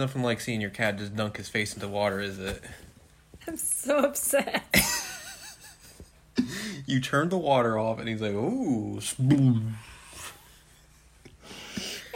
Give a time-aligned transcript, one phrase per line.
[0.00, 2.62] Nothing like seeing your cat just dunk his face into water, is it?
[3.46, 4.64] I'm so upset.
[6.86, 9.74] You turned the water off, and he's like, "Ooh, spoon."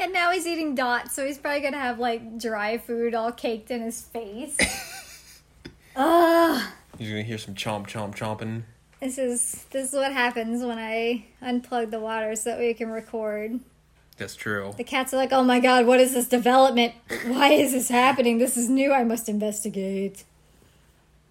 [0.00, 3.70] and now he's eating dots, so he's probably gonna have like dry food all caked
[3.70, 4.56] in his face.
[5.96, 6.62] Ugh.
[6.98, 8.62] You're gonna hear some chomp, chomp, chomping.
[8.98, 12.88] This is this is what happens when I unplug the water so that we can
[12.88, 13.60] record.
[14.16, 14.74] That's true.
[14.76, 16.94] The cats are like, "Oh my god, what is this development?
[17.26, 18.38] Why is this happening?
[18.38, 18.92] This is new.
[18.92, 20.24] I must investigate."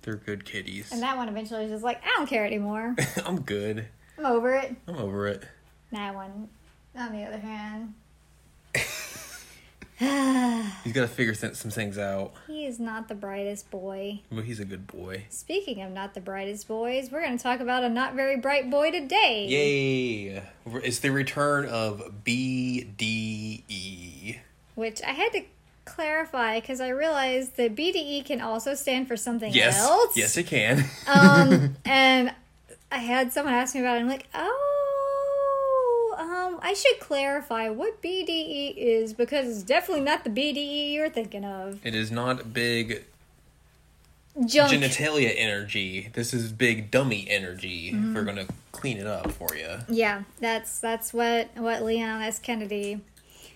[0.01, 0.91] They're good kitties.
[0.91, 2.95] And that one eventually is just like, "I don't care anymore.
[3.25, 3.87] I'm good.
[4.17, 5.43] I'm over it." I'm over it.
[5.91, 6.49] That one,
[6.95, 7.93] on the other hand,
[10.83, 12.33] He's got to figure some things out.
[12.47, 14.21] he is not the brightest boy.
[14.31, 15.25] But he's a good boy.
[15.29, 18.69] Speaking of not the brightest boys, we're going to talk about a not very bright
[18.71, 19.45] boy today.
[19.47, 20.43] Yay!
[20.83, 22.01] It's the return of
[23.13, 24.39] BDE.
[24.75, 25.41] Which I had to
[25.85, 29.79] clarify because I realized that BDE can also stand for something Yes.
[29.79, 30.17] else.
[30.17, 30.85] Yes, it can.
[31.07, 32.33] Um, and
[32.91, 34.01] I had someone ask me about it.
[34.01, 34.72] I'm like, oh,
[36.33, 41.45] um, I should clarify what BDE is because it's definitely not the BDE you're thinking
[41.45, 41.85] of.
[41.85, 43.05] it is not big
[44.47, 44.71] Junk.
[44.73, 46.09] genitalia energy.
[46.13, 47.91] This is big dummy energy.
[47.91, 48.15] Mm-hmm.
[48.15, 49.77] We're gonna clean it up for you.
[49.89, 52.39] yeah, that's that's what what Leon S.
[52.39, 53.01] Kennedy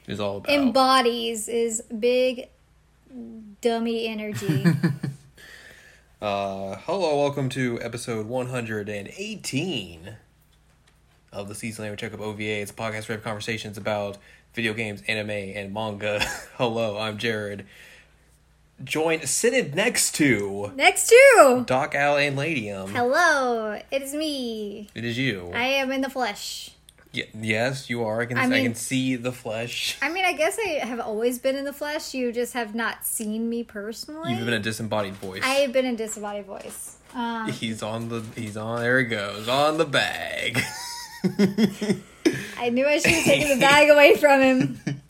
[0.08, 0.52] Is all about.
[0.53, 2.50] embodies is big
[3.61, 4.66] dummy energy.
[6.20, 10.16] Uh, hello, welcome to episode 118
[11.37, 12.42] of the Season Language Checkup OVA.
[12.61, 14.17] It's a podcast where we have conversations about
[14.53, 16.20] video games, anime, and manga.
[16.58, 17.65] hello, I'm Jared.
[18.83, 22.92] Joined, sitting next to Next to Doc Al and Ladium.
[22.93, 24.89] Hello, it is me.
[24.93, 25.52] It is you.
[25.53, 26.71] I am in the flesh.
[27.14, 28.21] Y- yes, you are.
[28.21, 29.97] I can, I I, mean- can see the flesh.
[30.02, 32.14] I mean, I guess I have always been in the flesh.
[32.14, 34.33] You just have not seen me personally.
[34.33, 35.42] You've been a disembodied voice.
[35.43, 36.97] I have been a disembodied voice.
[37.15, 38.23] Um, He's on the.
[38.36, 38.81] He's on.
[38.81, 40.59] There he goes on the bag.
[42.58, 44.80] I knew I should have taken the bag away from him.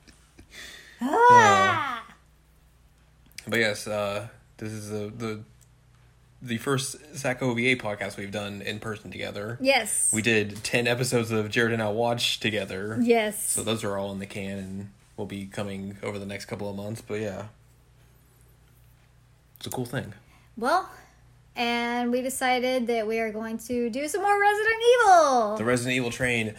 [1.00, 2.03] Ah!
[3.47, 5.40] But yes, uh, this is the the
[6.41, 9.57] the first SAC OVA podcast we've done in person together.
[9.62, 10.12] yes.
[10.12, 12.97] We did ten episodes of Jared and I Watch together.
[13.01, 13.47] Yes.
[13.47, 16.67] So those are all in the can and will be coming over the next couple
[16.69, 17.01] of months.
[17.01, 17.46] But yeah,
[19.57, 20.13] it's a cool thing.
[20.57, 20.90] well,
[21.57, 25.57] and we decided that we are going to do some more Resident Evil.
[25.57, 26.53] The Resident Evil train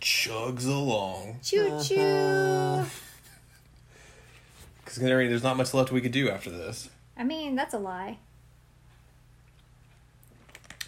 [0.00, 1.40] chugs along.
[1.42, 2.84] Choo choo.
[4.84, 6.88] Because there's not much left we could do after this.
[7.16, 8.18] I mean, that's a lie.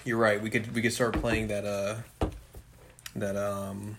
[0.05, 0.41] You're right.
[0.41, 2.29] We could we could start playing that uh
[3.15, 3.99] that um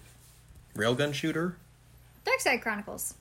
[0.75, 1.57] railgun shooter.
[2.25, 3.13] Dark Side Chronicles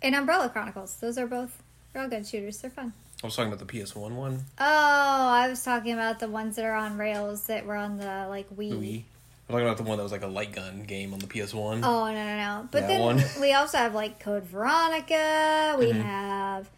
[0.00, 0.94] and Umbrella Chronicles.
[0.96, 1.60] Those are both
[1.92, 2.58] railgun shooters.
[2.58, 2.92] They're fun.
[3.22, 4.44] I was talking about the PS1 one.
[4.58, 8.26] Oh, I was talking about the ones that are on rails that were on the
[8.28, 8.72] like Wii.
[8.72, 9.02] Wii.
[9.48, 11.80] I'm talking about the one that was like a light gun game on the PS1.
[11.84, 12.68] Oh no no no!
[12.70, 13.22] But That then one.
[13.40, 15.76] we also have like Code Veronica.
[15.78, 16.02] We Mhm.
[16.02, 16.68] have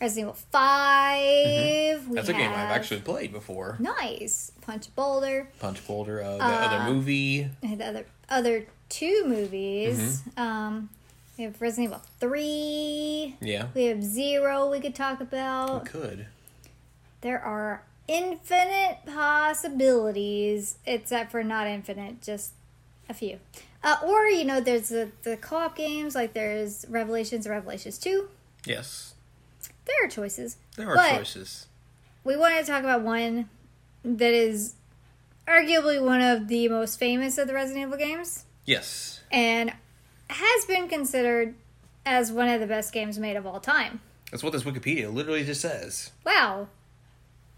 [0.00, 3.76] Resident Evil 5 We That's a game I've actually played before.
[3.78, 5.48] nice Punch Boulder.
[5.60, 7.48] Punch Boulder, uh, the Uh, other movie.
[7.62, 9.98] The other other two movies.
[10.22, 10.40] Mm-hmm.
[10.40, 10.90] Um,
[11.38, 13.36] we have Resident Evil Three.
[13.40, 14.70] Yeah, We have Zero.
[14.70, 15.86] We could talk we about.
[15.86, 16.26] could.
[17.20, 22.52] There are infinite possibilities, except for not infinite, just
[23.08, 23.38] a few.
[23.84, 28.28] Uh, or you know, there's the the co-op games like there's Revelations, Revelations Two.
[28.64, 29.14] Yes,
[29.86, 30.56] There are choices.
[30.76, 31.66] there are But- choices.
[32.24, 33.48] We wanted to talk about one
[34.04, 34.74] that is
[35.48, 39.72] arguably one of the most famous of the Resident Evil games, Yes, and
[40.32, 41.54] has been considered
[42.04, 44.00] as one of the best games made of all time.
[44.30, 46.10] that's what this Wikipedia literally just says.
[46.24, 46.68] Wow.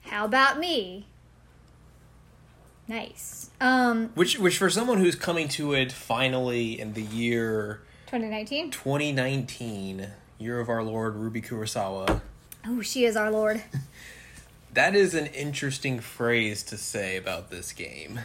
[0.02, 1.06] How about me?
[2.86, 3.50] Nice.
[3.60, 8.70] Um, Which, which for someone who's coming to it finally in the year 2019.
[8.70, 12.20] 2019, year of our Lord Ruby Kurosawa.
[12.66, 13.62] Oh, she is our lord.
[14.72, 18.18] That is an interesting phrase to say about this game.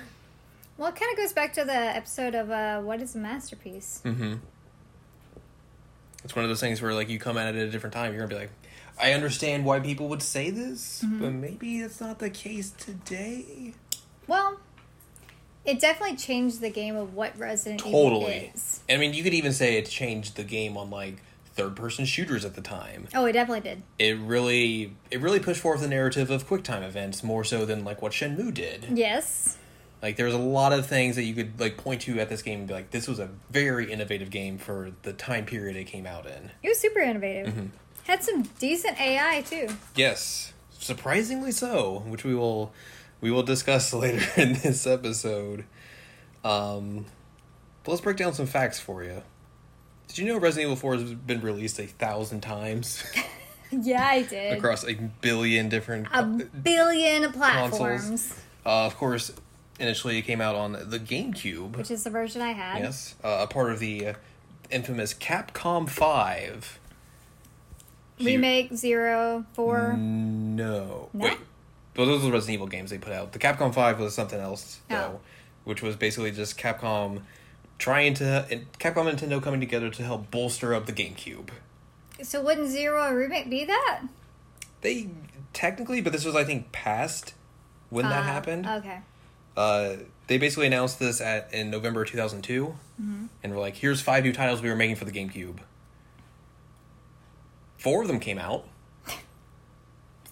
[0.80, 4.02] Well, it kind of goes back to the episode of uh, What is a Masterpiece?
[4.06, 4.36] Mm-hmm.
[6.24, 8.14] It's one of those things where like you come at it at a different time,
[8.14, 8.52] you're gonna be like,
[8.98, 11.20] I understand why people would say this, Mm-hmm.
[11.22, 13.74] but maybe it's not the case today.
[14.26, 14.62] Well,
[15.66, 18.36] it definitely changed the game of what Resident Totally.
[18.38, 18.80] Evil is.
[18.90, 21.22] I mean, you could even say it changed the game on like
[21.56, 23.10] third-person shooters at the time.
[23.14, 23.84] Oh, it definitely did.
[24.00, 28.02] It really, it really pushed forth the narrative of QuickTime events more so than like
[28.02, 28.86] what Shenmue did.
[28.98, 29.58] Yes.
[30.02, 32.60] Like, there's a lot of things that you could like point to at this game
[32.60, 36.06] and be like, this was a very innovative game for the time period it came
[36.08, 36.52] out in.
[36.64, 37.54] It was super innovative.
[37.54, 37.66] Mm-hmm.
[38.06, 39.68] Had some decent AI too.
[39.96, 42.72] Yes, surprisingly so, which we will
[43.22, 45.66] we will discuss later in this episode.
[46.44, 47.06] Um,
[47.84, 49.22] but let's break down some facts for you.
[50.08, 53.04] Did you know Resident Evil 4 has been released a thousand times
[53.72, 54.58] Yeah, I did.
[54.58, 58.34] across a billion different a billion platforms,
[58.66, 59.32] Uh, of course,
[59.80, 61.78] initially it came out on the GameCube.
[61.78, 62.80] which is the version I had.
[62.80, 64.14] Yes, uh, a part of the uh,
[64.70, 66.80] infamous Capcom 5.
[68.20, 69.94] Remake zero four.
[69.98, 71.10] No.
[71.14, 71.28] No?
[71.30, 71.38] Wait.
[71.96, 73.32] Well, those are the Resident Evil games they put out.
[73.32, 74.94] The Capcom 5 was something else, Oh.
[74.96, 75.20] though,
[75.64, 77.22] which was basically just Capcom
[77.78, 78.46] trying to.
[78.80, 81.50] Capcom and Nintendo coming together to help bolster up the GameCube.
[82.22, 84.02] So wouldn't zero a remake be that?
[84.82, 85.10] They.
[85.54, 87.34] Technically, but this was, I think, past
[87.90, 88.68] when that Uh, happened.
[88.68, 89.00] Okay.
[89.58, 89.96] Uh,
[90.28, 93.26] they basically announced this at in November 2002, Mm-hmm.
[93.44, 95.60] and were like, "Here's five new titles we were making for the GameCube."
[97.78, 98.66] Four of them came out.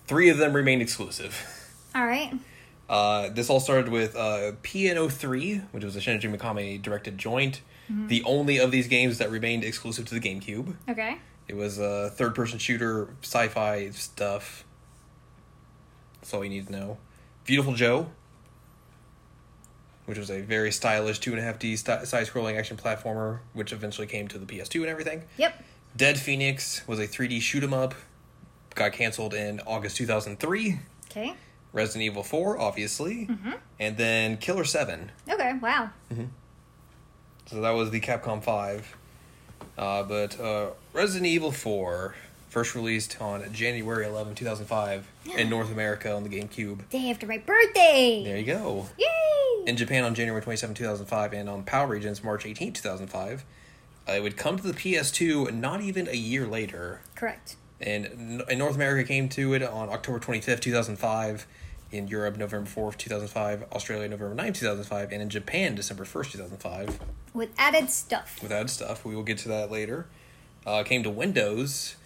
[0.06, 1.80] Three of them remained exclusive.
[1.96, 2.34] All right.
[2.90, 7.62] Uh, this all started with uh, PNO3, which was a Shinji Mikami directed joint.
[7.92, 8.08] Mm-hmm.
[8.08, 10.76] The only of these games that remained exclusive to the GameCube.
[10.90, 11.18] Okay.
[11.48, 14.66] It was a third person shooter, sci fi stuff.
[16.20, 16.98] That's all you need to know.
[17.46, 18.10] Beautiful Joe,
[20.08, 24.40] which was a very stylish 2.5D st- side scrolling action platformer, which eventually came to
[24.40, 25.24] the PS2 and everything.
[25.38, 25.64] Yep.
[25.96, 27.94] Dead Phoenix was a 3D shoot 'em up,
[28.74, 30.80] got canceled in August 2003.
[31.12, 31.34] Okay.
[31.74, 33.30] Resident Evil 4, obviously.
[33.80, 35.12] And then Killer 7.
[35.30, 35.54] Okay.
[35.62, 35.90] Wow.
[37.48, 38.96] So that was the Capcom 5.
[39.78, 42.16] Uh, but uh, Resident Evil 4,
[42.58, 45.08] first released on January 11, 2005,
[45.38, 46.90] in North America on the GameCube.
[46.90, 48.24] Day after my birthday.
[48.26, 48.88] There you go.
[48.98, 49.68] Yay!
[49.68, 53.46] In Japan on January 27, 2005, and on PAL regions March 18, 2005.
[54.10, 57.02] Uh, it would come to the PS2 not even a year later.
[57.14, 57.58] Correct.
[57.80, 61.46] And in North America came to it on October 25th, 2005.
[61.92, 63.66] In Europe, November 4th, 2005.
[63.72, 65.12] Australia, November 9th, 2005.
[65.12, 67.00] And in Japan, December 1st, 2005.
[67.36, 68.42] With added stuff.
[68.42, 69.06] With added stuff.
[69.06, 70.08] We will get to that later.
[70.66, 71.98] Uh, came to Windows.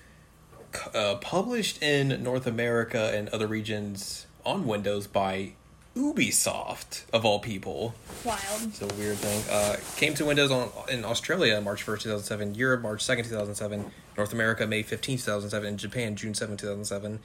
[0.93, 5.53] Uh, published in North America and other regions on Windows by
[5.95, 7.93] Ubisoft, of all people.
[8.23, 8.39] Wild.
[8.63, 9.43] It's a weird thing.
[9.51, 12.55] Uh, came to Windows on in Australia March 1st, 2007.
[12.55, 13.91] Europe March 2nd, 2007.
[14.17, 15.67] North America May 15th, 2007.
[15.67, 17.19] And Japan June 7th, 2007.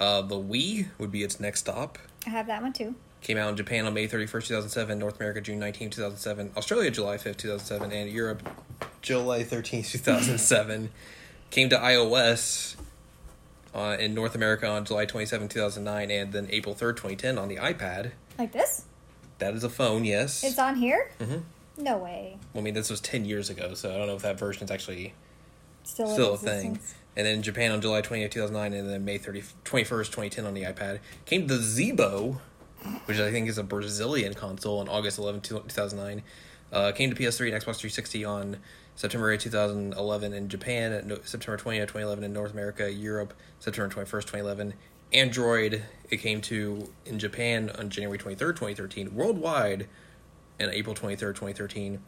[0.00, 1.98] Uh, the Wii would be its next stop.
[2.26, 2.94] I have that one too.
[3.20, 4.98] Came out in Japan on May 31st, 2007.
[4.98, 6.52] North America June 19th, 2007.
[6.56, 7.92] Australia July 5th, 2007.
[7.92, 8.48] And Europe
[9.02, 10.90] July 13th, 2007.
[11.50, 12.76] Came to iOS
[13.74, 17.56] uh, in North America on July 27, 2009, And then April 3rd, 2010 on the
[17.56, 18.12] iPad.
[18.38, 18.84] Like this?
[19.38, 20.42] That is a phone, yes.
[20.44, 21.10] It's on here?
[21.20, 21.42] Mhm.
[21.78, 22.38] No way.
[22.54, 24.64] Well, I mean, this was 10 years ago, so I don't know if that version
[24.64, 25.12] is actually
[25.84, 26.78] Still, still a thing.
[27.16, 30.62] And then Japan on July 28th, 2009, and then May 30, 21st, 2010 on the
[30.62, 31.00] iPad.
[31.26, 32.38] Came the Zeebo,
[33.06, 36.22] which I think is a Brazilian console, on August 11th, 2009.
[36.72, 38.56] Uh, came to PS3 and Xbox 360 on
[38.96, 44.74] September 8, 2011 in Japan, September 20th, 2011 in North America, Europe, September 21st, 2011.
[45.12, 49.14] Android, it came to in Japan on January 23rd, 2013.
[49.14, 49.86] Worldwide,
[50.58, 52.00] in April 23rd, 2013.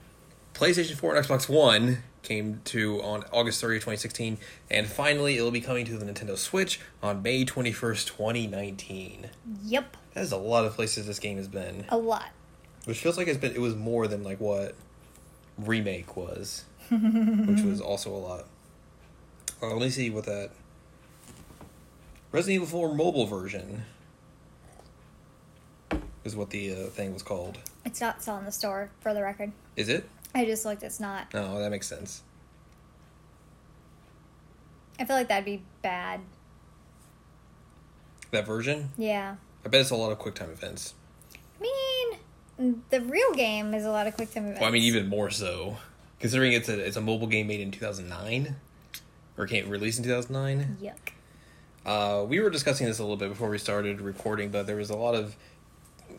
[0.54, 4.38] PlayStation 4 and Xbox One came to on August 30th, 2016.
[4.70, 9.30] And finally, it will be coming to the Nintendo Switch on May 21st, 2019.
[9.64, 9.96] Yep.
[10.14, 11.84] That is a lot of places this game has been.
[11.90, 12.30] A lot.
[12.86, 14.74] Which feels like it's been it was more than like what
[15.58, 16.64] remake was.
[16.90, 18.44] Which was also a lot.
[19.62, 20.50] Uh, let me see what that
[22.32, 23.82] Resident Evil 4 mobile version
[26.24, 27.58] is what the uh, thing was called.
[27.84, 29.52] It's not still in the store, for the record.
[29.76, 30.08] Is it?
[30.34, 30.82] I just looked.
[30.82, 31.28] It's not.
[31.34, 32.22] Oh, that makes sense.
[35.00, 36.20] I feel like that'd be bad.
[38.30, 38.90] That version?
[38.98, 39.36] Yeah.
[39.64, 40.94] I bet it's a lot of QuickTime events.
[41.58, 41.62] I
[42.58, 44.60] mean, the real game is a lot of quick time events.
[44.60, 45.78] Well, I mean, even more so,
[46.20, 48.56] considering it's a it's a mobile game made in two thousand nine,
[49.36, 50.76] or came released in two thousand nine.
[50.82, 51.12] Yuck.
[51.86, 54.90] Uh, we were discussing this a little bit before we started recording, but there was
[54.90, 55.36] a lot of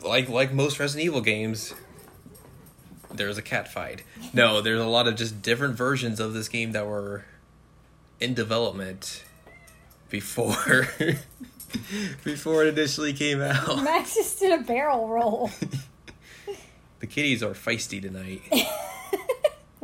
[0.02, 1.74] like like most Resident Evil games.
[3.12, 4.04] There's a cat fight.
[4.32, 7.24] No, there's a lot of just different versions of this game that were
[8.20, 9.24] in development
[10.08, 10.88] before
[12.24, 13.82] before it initially came out.
[13.82, 15.50] Max just did a barrel roll.
[17.00, 18.42] The kitties are feisty tonight.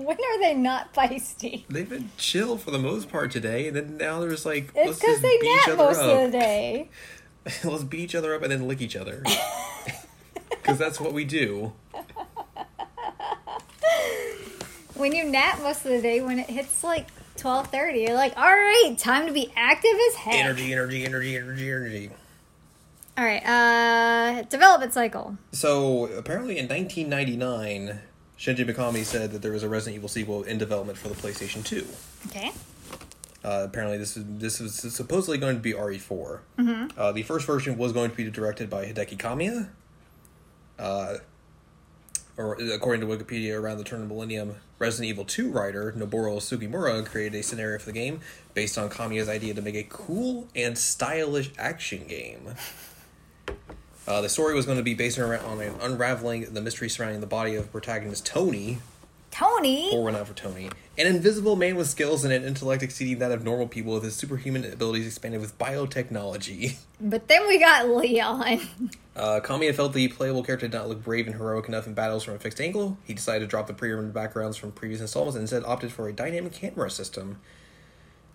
[0.07, 1.65] when are they not feisty?
[1.69, 5.21] They've been chill for the most part today, and then now there's like It's because
[5.21, 6.11] they beat each nap other most up.
[6.27, 6.89] of the day.
[7.65, 9.23] let's beat each other up and then lick each other.
[10.51, 11.73] Because that's what we do.
[14.95, 18.01] When you nap most of the day, when it hits like twelve thirty.
[18.01, 20.35] You're like, all right, time to be active as heck.
[20.35, 22.11] Energy, energy, energy, energy, energy.
[23.19, 25.37] All right, uh, development cycle.
[25.53, 28.01] So apparently, in 1999,
[28.39, 31.65] Shinji Mikami said that there was a Resident Evil sequel in development for the PlayStation
[31.65, 31.87] 2.
[32.29, 32.53] Okay.
[33.45, 36.41] Uh, apparently, this is this was supposedly going to be RE4.
[36.59, 36.99] Mm-hmm.
[36.99, 39.69] Uh, the first version was going to be directed by Hideki Kamiya.
[40.79, 41.19] Uh,
[42.37, 46.37] or according to Wikipedia, around the turn of the millennium, Resident Evil 2 writer Noboru
[46.37, 48.21] Sugimura created a scenario for the game
[48.53, 52.55] based on Kamiya's idea to make a cool and stylish action game.
[54.07, 57.21] Uh, the story was going to be based on, on an unraveling the mystery surrounding
[57.21, 58.79] the body of protagonist Tony,
[59.33, 59.91] Tony.
[59.93, 63.33] or one out for Tony, an invisible man with skills and an intellect exceeding that
[63.33, 66.77] of normal people, with his superhuman abilities expanded with biotechnology.
[66.99, 68.61] But then we got Leon.
[69.15, 72.25] Uh, Kamiya felt the playable character did not look brave and heroic enough in battles
[72.25, 72.97] from a fixed angle.
[73.05, 76.13] He decided to drop the pre-rendered backgrounds from previous installments and instead opted for a
[76.15, 77.39] dynamic camera system.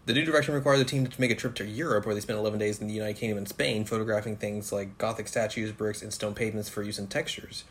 [0.05, 2.39] The new direction required the team to make a trip to Europe, where they spent
[2.39, 6.12] 11 days in the United Kingdom and Spain, photographing things like Gothic statues, bricks, and
[6.12, 7.65] stone pavements for use in textures.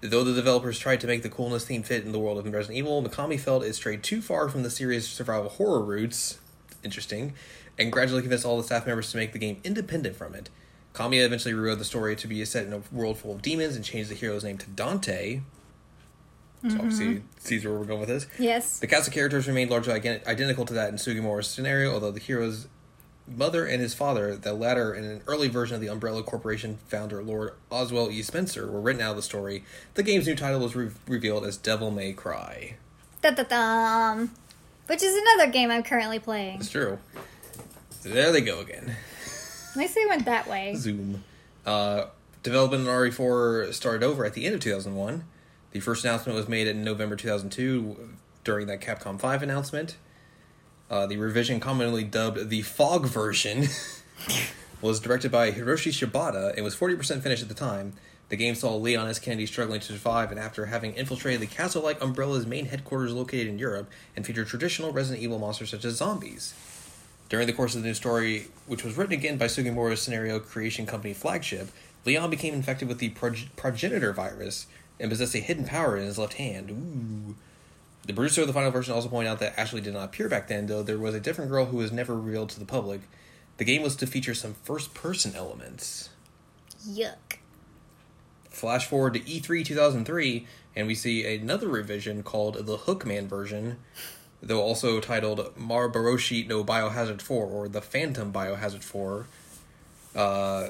[0.00, 2.78] Though the developers tried to make the coolness theme fit in the world of Resident
[2.78, 6.38] Evil, Mikami felt it strayed too far from the series' survival horror roots.
[6.84, 7.32] Interesting.
[7.78, 10.50] And gradually convinced all the staff members to make the game independent from it.
[10.94, 13.84] Kamiya eventually rewrote the story to be set in a world full of demons and
[13.84, 15.40] changed the hero's name to Dante.
[16.68, 18.26] So obviously, sees where we're going with this.
[18.38, 18.78] yes.
[18.78, 22.20] The cast of characters remained largely ident- identical to that in Sugimura's scenario, although the
[22.20, 22.68] hero's
[23.26, 27.22] mother and his father, the latter in an early version of the Umbrella Corporation founder
[27.22, 28.22] Lord Oswell E.
[28.22, 29.64] Spencer, were written out of the story.
[29.94, 32.76] The game's new title was re- revealed as Devil May Cry.
[33.22, 34.26] Da da.
[34.86, 36.60] Which is another game I'm currently playing.
[36.60, 36.98] It's true.
[38.02, 38.96] There they go again.
[39.70, 40.74] At least they went that way.
[40.76, 41.24] Zoom.
[41.64, 42.06] Uh,
[42.42, 45.24] development on RE4 started over at the end of 2001.
[45.74, 47.96] The first announcement was made in November 2002
[48.44, 49.96] during that Capcom 5 announcement.
[50.88, 53.66] Uh, the revision, commonly dubbed the Fog version,
[54.80, 57.94] was directed by Hiroshi Shibata and was 40% finished at the time.
[58.28, 59.18] The game saw Leon S.
[59.18, 63.48] Kennedy struggling to survive, and after having infiltrated the castle like Umbrella's main headquarters located
[63.48, 66.54] in Europe, and featured traditional Resident Evil monsters such as zombies.
[67.28, 70.86] During the course of the new story, which was written again by Sugimura's scenario creation
[70.86, 71.70] company Flagship,
[72.04, 74.66] Leon became infected with the prog- progenitor virus
[74.98, 76.70] and possessed a hidden power in his left hand.
[76.70, 77.34] Ooh.
[78.06, 80.48] The producer of the final version also pointed out that Ashley did not appear back
[80.48, 83.00] then, though there was a different girl who was never revealed to the public.
[83.56, 86.10] The game was to feature some first person elements.
[86.86, 87.38] Yuck.
[88.50, 90.46] Flash forward to E E3 2003,
[90.76, 93.78] and we see another revision called the Hookman version,
[94.42, 99.26] though also titled Maboroshi no Biohazard 4 or the Phantom Biohazard 4.
[100.14, 100.68] Uh,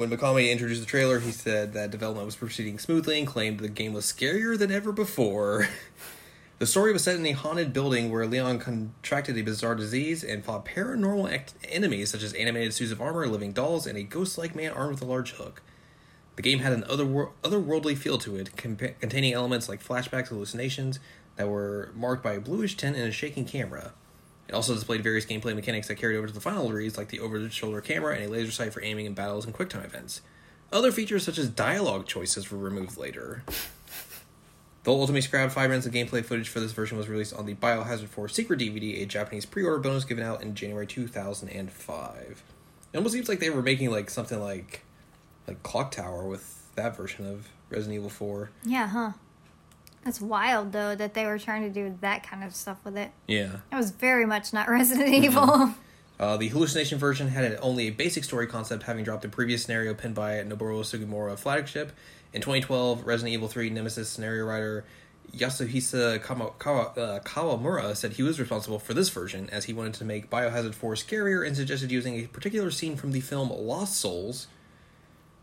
[0.00, 3.68] when Mikami introduced the trailer, he said that development was proceeding smoothly and claimed the
[3.68, 5.68] game was scarier than ever before.
[6.58, 10.42] the story was set in a haunted building where Leon contracted a bizarre disease and
[10.42, 14.38] fought paranormal act- enemies such as animated suits of armor, living dolls, and a ghost
[14.38, 15.60] like man armed with a large hook.
[16.36, 20.98] The game had an otherwor- otherworldly feel to it, containing elements like flashbacks, hallucinations
[21.36, 23.92] that were marked by a bluish tint and a shaking camera.
[24.50, 27.20] It also displayed various gameplay mechanics that carried over to the final release, like the
[27.20, 30.22] over-the-shoulder camera and a laser sight for aiming in battles and QuickTime events.
[30.72, 33.44] Other features such as dialogue choices were removed later.
[34.82, 37.54] Though ultimately scrapped, five minutes of gameplay footage for this version was released on the
[37.54, 42.42] Biohazard 4 Secret DVD, a Japanese pre-order bonus given out in January 2005.
[42.92, 44.82] It almost seems like they were making like something like
[45.46, 48.50] like Clock Tower with that version of Resident Evil 4.
[48.64, 49.12] Yeah, huh?
[50.04, 53.10] That's wild though that they were trying to do that kind of stuff with it.
[53.26, 53.56] Yeah.
[53.70, 55.74] It was very much not Resident Evil.
[56.18, 59.94] Uh, the hallucination version had only a basic story concept, having dropped the previous scenario
[59.94, 61.92] penned by Noboru Sugimura Flagship.
[62.34, 64.84] In 2012, Resident Evil 3 Nemesis scenario writer
[65.34, 69.94] Yasuhisa Kama, Kawa, uh, Kawamura said he was responsible for this version, as he wanted
[69.94, 73.96] to make Biohazard 4 scarier and suggested using a particular scene from the film Lost
[73.96, 74.48] Souls,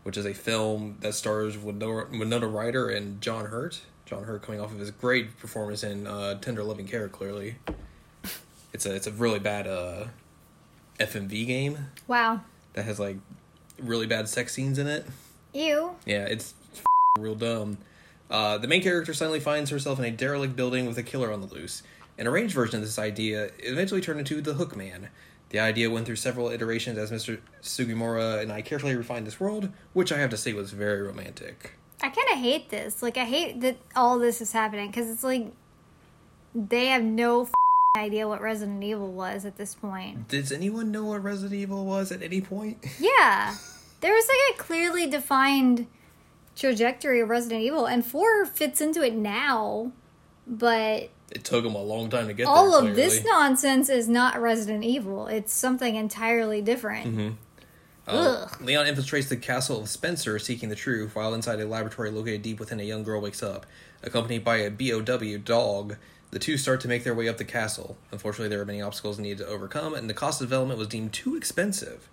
[0.02, 3.80] which is a film that stars Winona, Winona Ryder and John Hurt.
[4.08, 7.56] John Hurt coming off of his great performance in uh, Tender Loving Care, clearly.
[8.72, 10.06] It's a it's a really bad uh,
[10.98, 12.40] FMV game wow.
[12.72, 13.18] that has like
[13.78, 15.04] really bad sex scenes in it.
[15.52, 15.94] Ew.
[16.06, 16.54] Yeah, it's
[17.18, 17.76] real dumb.
[18.30, 21.42] Uh, the main character suddenly finds herself in a derelict building with a killer on
[21.42, 21.82] the loose.
[22.16, 25.08] An arranged version of this idea eventually turned into the Hook Man.
[25.50, 27.40] The idea went through several iterations as Mr.
[27.62, 31.77] Sugimura and I carefully refined this world, which I have to say was very romantic.
[32.02, 33.02] I kind of hate this.
[33.02, 35.52] Like, I hate that all this is happening because it's like
[36.54, 37.48] they have no
[37.96, 40.28] idea what Resident Evil was at this point.
[40.28, 42.84] Does anyone know what Resident Evil was at any point?
[43.00, 43.54] Yeah.
[44.00, 45.88] There was like a clearly defined
[46.54, 49.90] trajectory of Resident Evil, and 4 fits into it now,
[50.46, 52.90] but It took them a long time to get All there.
[52.90, 55.26] of this nonsense is not Resident Evil.
[55.26, 57.06] It's something entirely different.
[57.08, 57.28] Mm-hmm.
[58.08, 62.40] Uh, Leon infiltrates the castle of Spencer seeking the truth, while inside a laboratory located
[62.40, 63.66] deep within a young girl wakes up.
[64.02, 65.96] Accompanied by a BOW dog,
[66.30, 67.98] the two start to make their way up the castle.
[68.10, 71.12] Unfortunately, there are many obstacles needed to overcome, and the cost of development was deemed
[71.12, 72.08] too expensive.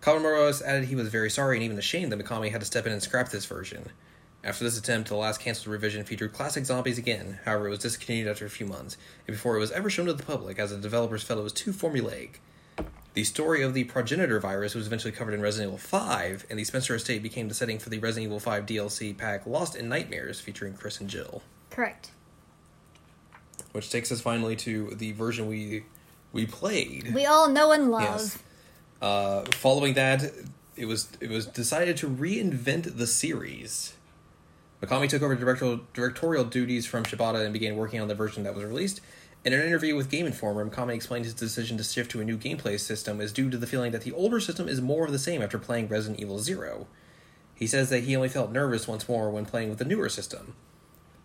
[0.00, 2.92] Kamamoto added he was very sorry and even ashamed that Mikami had to step in
[2.92, 3.90] and scrap this version.
[4.42, 7.38] After this attempt, the last cancelled revision featured classic zombies again.
[7.44, 10.14] However, it was discontinued after a few months, and before it was ever shown to
[10.14, 12.36] the public, as the developers felt it was too formulaic.
[13.14, 16.64] The story of the progenitor virus was eventually covered in Resident Evil 5, and the
[16.64, 20.40] Spencer estate became the setting for the Resident Evil 5 DLC pack Lost in Nightmares
[20.40, 21.42] featuring Chris and Jill.
[21.68, 22.10] Correct.
[23.72, 25.84] Which takes us finally to the version we
[26.32, 27.12] we played.
[27.14, 28.02] We all know and love.
[28.02, 28.38] Yes.
[29.02, 30.32] Uh, following that,
[30.76, 33.94] it was it was decided to reinvent the series.
[34.82, 38.54] Mikami took over directorial, directorial duties from Shibata and began working on the version that
[38.54, 39.00] was released.
[39.44, 42.38] In an interview with Game Informer, Mikami explained his decision to shift to a new
[42.38, 45.18] gameplay system is due to the feeling that the older system is more of the
[45.18, 46.86] same after playing Resident Evil Zero.
[47.52, 50.54] He says that he only felt nervous once more when playing with the newer system.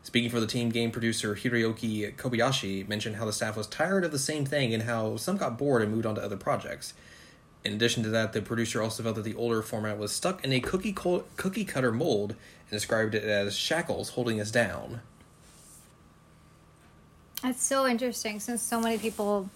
[0.02, 4.12] Speaking for the team, game producer Hiroyuki Kobayashi mentioned how the staff was tired of
[4.12, 6.96] the same thing and how some got bored and moved on to other projects.
[7.64, 10.52] In addition to that, the producer also felt that the older format was stuck in
[10.52, 15.02] a cookie co- cookie cutter mold and described it as shackles holding us down.
[17.44, 19.50] It's so interesting since so many people,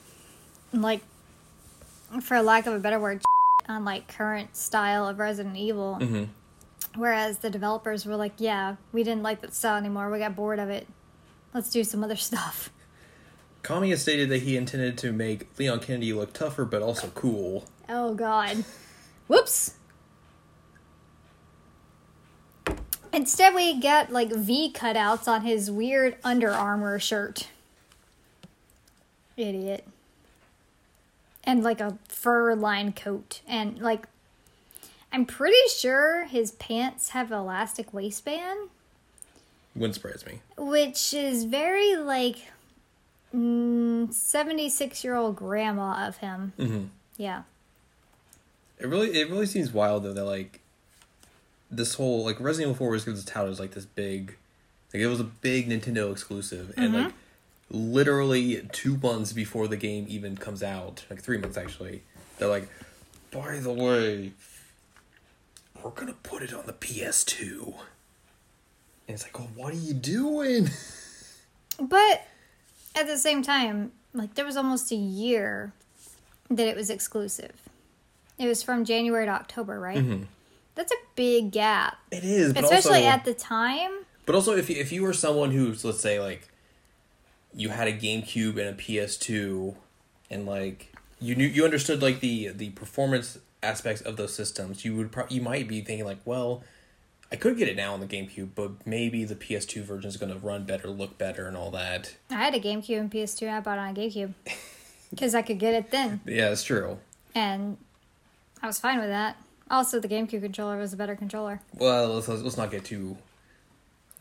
[0.71, 1.01] like,
[2.21, 3.21] for lack of a better word,
[3.69, 5.97] on like current style of Resident Evil.
[5.99, 6.23] Mm-hmm.
[6.95, 10.09] Whereas the developers were like, yeah, we didn't like that style anymore.
[10.09, 10.87] We got bored of it.
[11.53, 12.69] Let's do some other stuff.
[13.63, 17.65] Kami has stated that he intended to make Leon Kennedy look tougher but also cool.
[17.87, 18.65] Oh, God.
[19.27, 19.75] Whoops.
[23.13, 27.47] Instead, we get like V cutouts on his weird Under Armour shirt.
[29.41, 29.85] Idiot.
[31.43, 33.41] And like a fur lined coat.
[33.47, 34.07] And like,
[35.11, 38.69] I'm pretty sure his pants have elastic waistband,
[39.75, 40.41] Wouldn't surprise me.
[40.57, 42.47] which is very like
[43.33, 46.53] 76 year old grandma of him.
[46.57, 46.83] Mm-hmm.
[47.17, 47.43] Yeah.
[48.79, 50.59] It really, it really seems wild though that like
[51.69, 54.37] this whole like Resident Evil Four was touted as like this big,
[54.93, 57.13] like it was a big Nintendo exclusive, and like
[57.71, 62.03] literally two months before the game even comes out, like three months actually,
[62.37, 62.67] they're like,
[63.31, 64.33] by the way,
[65.81, 67.73] we're gonna put it on the PS2.
[69.07, 70.69] And it's like, oh, what are you doing?
[71.79, 72.27] But
[72.95, 75.73] at the same time, like there was almost a year
[76.49, 77.53] that it was exclusive.
[78.37, 79.97] It was from January to October, right?
[79.97, 80.23] Mm-hmm.
[80.75, 83.91] That's a big gap, It is, but especially also, at the time.
[84.25, 86.50] But also, if you, if you were someone who's let's say like
[87.53, 89.75] you had a GameCube and a PS2,
[90.29, 94.95] and like you knew you understood like the the performance aspects of those systems, you
[94.95, 96.63] would pro- you might be thinking like, well,
[97.31, 100.33] I could get it now on the GameCube, but maybe the PS2 version is going
[100.33, 102.15] to run better, look better, and all that.
[102.29, 103.49] I had a GameCube and PS2.
[103.49, 104.33] I bought it on a GameCube
[105.11, 106.97] because I could get it then, Yeah, it's true.
[107.35, 107.77] and
[108.63, 109.37] I was fine with that.
[109.69, 111.61] Also, the GameCube controller was a better controller.
[111.75, 113.15] Well, let's let's not get too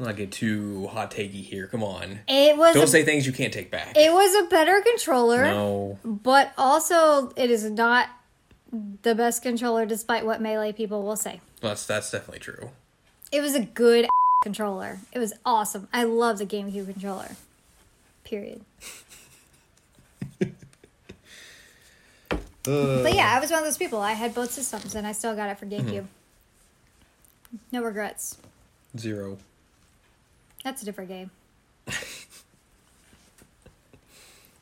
[0.00, 1.66] not get too hot takey here.
[1.66, 3.96] Come on, It was don't a, say things you can't take back.
[3.96, 8.08] it was a better controller, no, but also it is not
[9.02, 11.40] the best controller, despite what melee people will say.
[11.60, 12.70] that's that's definitely true.
[13.32, 14.08] It was a good
[14.42, 14.98] controller.
[15.12, 15.88] It was awesome.
[15.92, 17.36] I love the GameCube controller.
[18.24, 18.62] Period.
[22.66, 23.02] Uh.
[23.02, 24.00] But yeah, I was one of those people.
[24.00, 25.88] I had both systems and I still got it for mm-hmm.
[25.88, 26.04] GameCube.
[27.72, 28.36] No regrets.
[28.98, 29.38] Zero.
[30.64, 31.30] That's a different game.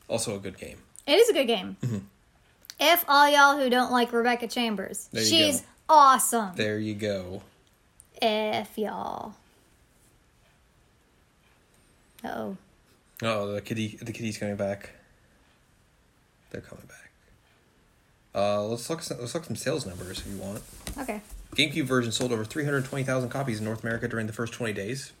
[0.09, 0.77] Also a good game.
[1.05, 1.77] It is a good game.
[2.79, 5.67] If all y'all who don't like Rebecca Chambers, she's go.
[5.87, 6.55] awesome.
[6.55, 7.43] There you go.
[8.21, 9.35] If y'all.
[12.23, 12.57] Oh.
[13.21, 14.89] Oh, the kitty, the kitty's coming back.
[16.51, 17.11] They're coming back.
[18.33, 19.07] Uh, let's look.
[19.09, 20.63] Let's look some sales numbers if you want.
[20.97, 21.21] Okay.
[21.55, 24.53] GameCube version sold over three hundred twenty thousand copies in North America during the first
[24.53, 25.11] twenty days.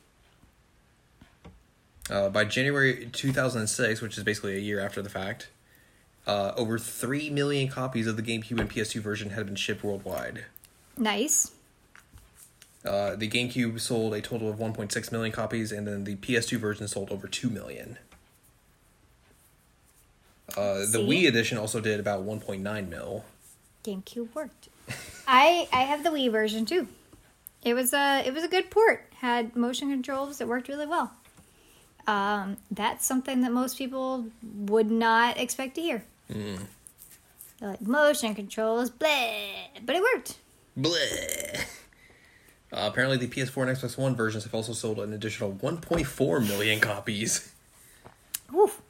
[2.09, 5.49] Uh, by January two thousand and six, which is basically a year after the fact,
[6.25, 10.45] uh, over three million copies of the GameCube and PS2 version had been shipped worldwide.
[10.97, 11.51] Nice.
[12.85, 16.87] Uh, the GameCube sold a total of 1.6 million copies, and then the PS2 version
[16.87, 17.97] sold over 2 million.
[20.55, 23.25] Uh, the Wii edition also did about 1.9 mil.
[23.83, 24.69] GameCube worked.
[25.27, 26.87] I I have the Wii version too.
[27.63, 29.05] It was a it was a good port.
[29.15, 30.41] Had motion controls.
[30.41, 31.11] It worked really well.
[32.09, 36.03] Um, that's something that most people would not expect to hear.
[36.31, 36.61] Mm.
[37.59, 39.09] They're like motion controls, blah,
[39.85, 40.37] but it worked.
[40.77, 41.65] Bleh.
[42.71, 46.79] Uh, apparently, the PS4 and Xbox One versions have also sold an additional 1.4 million
[46.79, 47.53] copies.
[48.55, 48.81] Oof.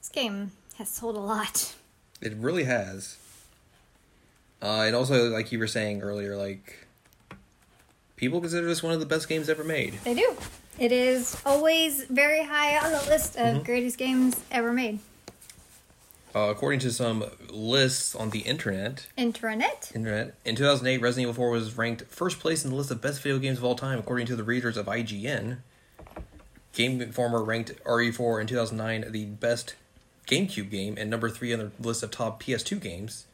[0.00, 1.74] This game has sold a lot.
[2.22, 3.18] It really has.
[4.62, 6.85] Uh, and also, like you were saying earlier, like
[8.16, 9.94] people consider this one of the best games ever made.
[10.04, 10.36] They do.
[10.78, 13.64] It is always very high on the list of Mhm.
[13.64, 14.98] greatest games ever made.
[16.34, 19.94] Uh, according to some lists on the internet, Intranet.
[19.94, 23.22] internet in 2008, Resident Evil 4 was ranked first place in the list of best
[23.22, 25.62] video games of all time, according to the readers of IGN.
[26.74, 29.74] Game Informer ranked RE4 in 2009 the best
[30.26, 33.24] GameCube game and number three on the list of top PS2 games.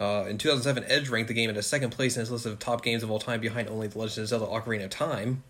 [0.00, 2.82] Uh, in 2007, Edge ranked the game a second place in its list of top
[2.82, 5.44] games of all time, behind only The Legend of Zelda: Ocarina of Time.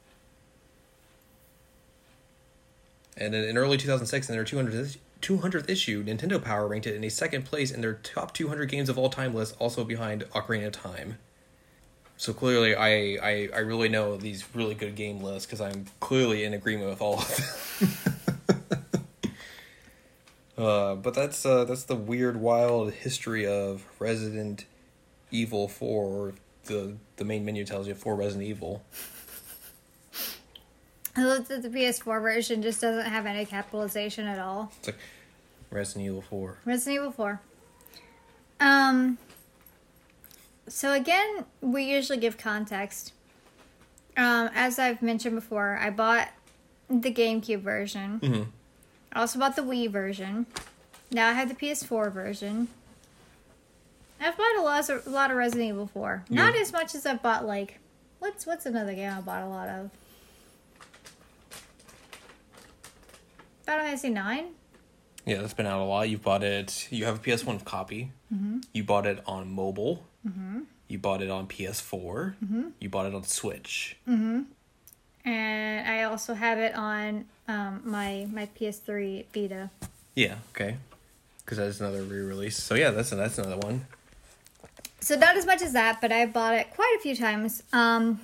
[3.17, 7.05] And in, in early 2006, in their 200th, 200th issue, Nintendo Power ranked it in
[7.05, 10.67] a second place in their top 200 games of all time list, also behind Ocarina
[10.67, 11.19] of Time.
[12.17, 16.45] So clearly, I, I, I really know these really good game lists because I'm clearly
[16.45, 18.14] in agreement with all of them.
[20.57, 24.67] uh, but that's uh, that's the weird, wild history of Resident
[25.31, 26.05] Evil 4.
[26.05, 28.83] Or the the main menu tells you for Resident Evil.
[31.17, 34.73] I love that the PS4 version just doesn't have any capitalization at all.
[34.79, 34.99] It's like
[35.71, 36.59] Resident Evil 4.
[36.65, 37.41] Resident Evil 4.
[38.61, 39.19] Um.
[40.67, 43.13] So again, we usually give context.
[44.17, 46.29] Um, as I've mentioned before, I bought
[46.89, 48.21] the GameCube version.
[48.21, 48.43] Mm-hmm.
[49.15, 50.47] I also bought the Wii version.
[51.11, 52.69] Now I have the PS4 version.
[54.21, 56.25] I've bought a lot of a lot of Resident Evil 4.
[56.31, 57.79] Not as much as I've bought like
[58.19, 59.91] what's what's another game I bought a lot of?
[63.65, 64.47] Final Fantasy 9?
[65.25, 66.09] Yeah, that's been out a lot.
[66.11, 66.89] You bought it.
[66.91, 68.13] You have a PS1 copy.
[68.33, 68.59] Mm-hmm.
[68.75, 70.05] You bought it on mobile.
[70.27, 70.61] Mm-hmm.
[70.89, 72.35] You bought it on PS4.
[72.45, 72.69] Mm-hmm.
[72.79, 73.97] You bought it on Switch.
[75.25, 79.71] And I also have it on um, my my PS3 Vita.
[80.15, 80.37] Yeah.
[80.51, 80.77] Okay.
[81.39, 82.63] Because that's another re-release.
[82.63, 83.87] So yeah, that's that's another one.
[85.01, 87.63] So not as much as that, but I bought it quite a few times.
[87.73, 88.21] Um,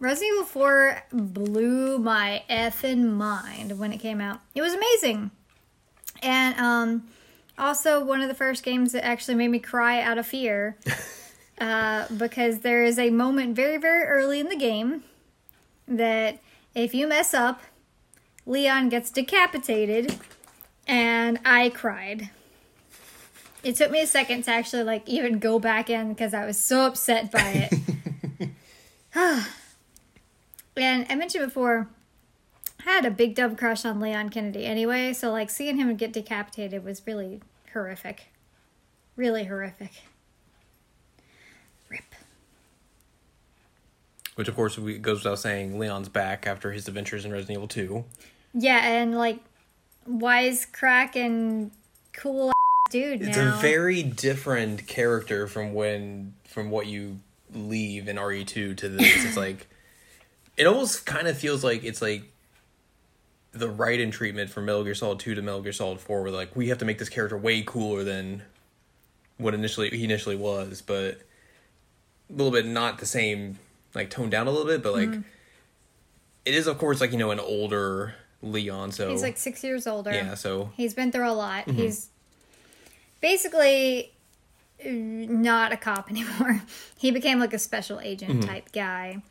[0.00, 4.40] Resident Evil 4 blew my effing mind when it came out.
[4.54, 5.30] It was amazing.
[6.22, 7.08] And um,
[7.56, 10.76] also one of the first games that actually made me cry out of fear.
[11.60, 15.04] uh, because there is a moment very, very early in the game
[15.90, 16.38] that
[16.74, 17.60] if you mess up,
[18.46, 20.18] Leon gets decapitated.
[20.86, 22.30] And I cried.
[23.62, 26.58] It took me a second to actually like even go back in because I was
[26.58, 27.74] so upset by it.
[29.14, 31.88] and I mentioned before,
[32.86, 36.12] I had a big dub crush on Leon Kennedy anyway, so like seeing him get
[36.12, 37.40] decapitated was really
[37.72, 38.28] horrific.
[39.16, 39.92] Really horrific.
[41.90, 42.14] Rip.
[44.40, 47.68] Which of course we, goes without saying, Leon's back after his adventures in Resident Evil
[47.68, 48.06] Two.
[48.54, 49.38] Yeah, and like
[50.08, 51.70] wisecrack and
[52.14, 52.50] cool
[52.90, 53.58] dude It's now.
[53.58, 57.20] a very different character from when from what you
[57.52, 59.26] leave in RE two to this.
[59.26, 59.68] It's like
[60.56, 62.24] it almost kind of feels like it's like
[63.52, 66.56] the Raiden treatment from Metal Gear Solid two to Metal Gear Solid four, where like
[66.56, 68.40] we have to make this character way cooler than
[69.36, 71.20] what initially he initially was, but
[72.30, 73.58] a little bit not the same,
[73.94, 75.20] like toned down a little bit, but like Mm-hmm.
[76.44, 79.86] it is of course like you know an older Leon, so He's like six years
[79.86, 80.12] older.
[80.12, 81.68] yeah, so He's been through a lot.
[81.68, 82.08] He's
[83.20, 84.12] basically
[84.84, 86.62] uh, not a cop anymore.
[86.96, 89.22] he became like a special agent type guy.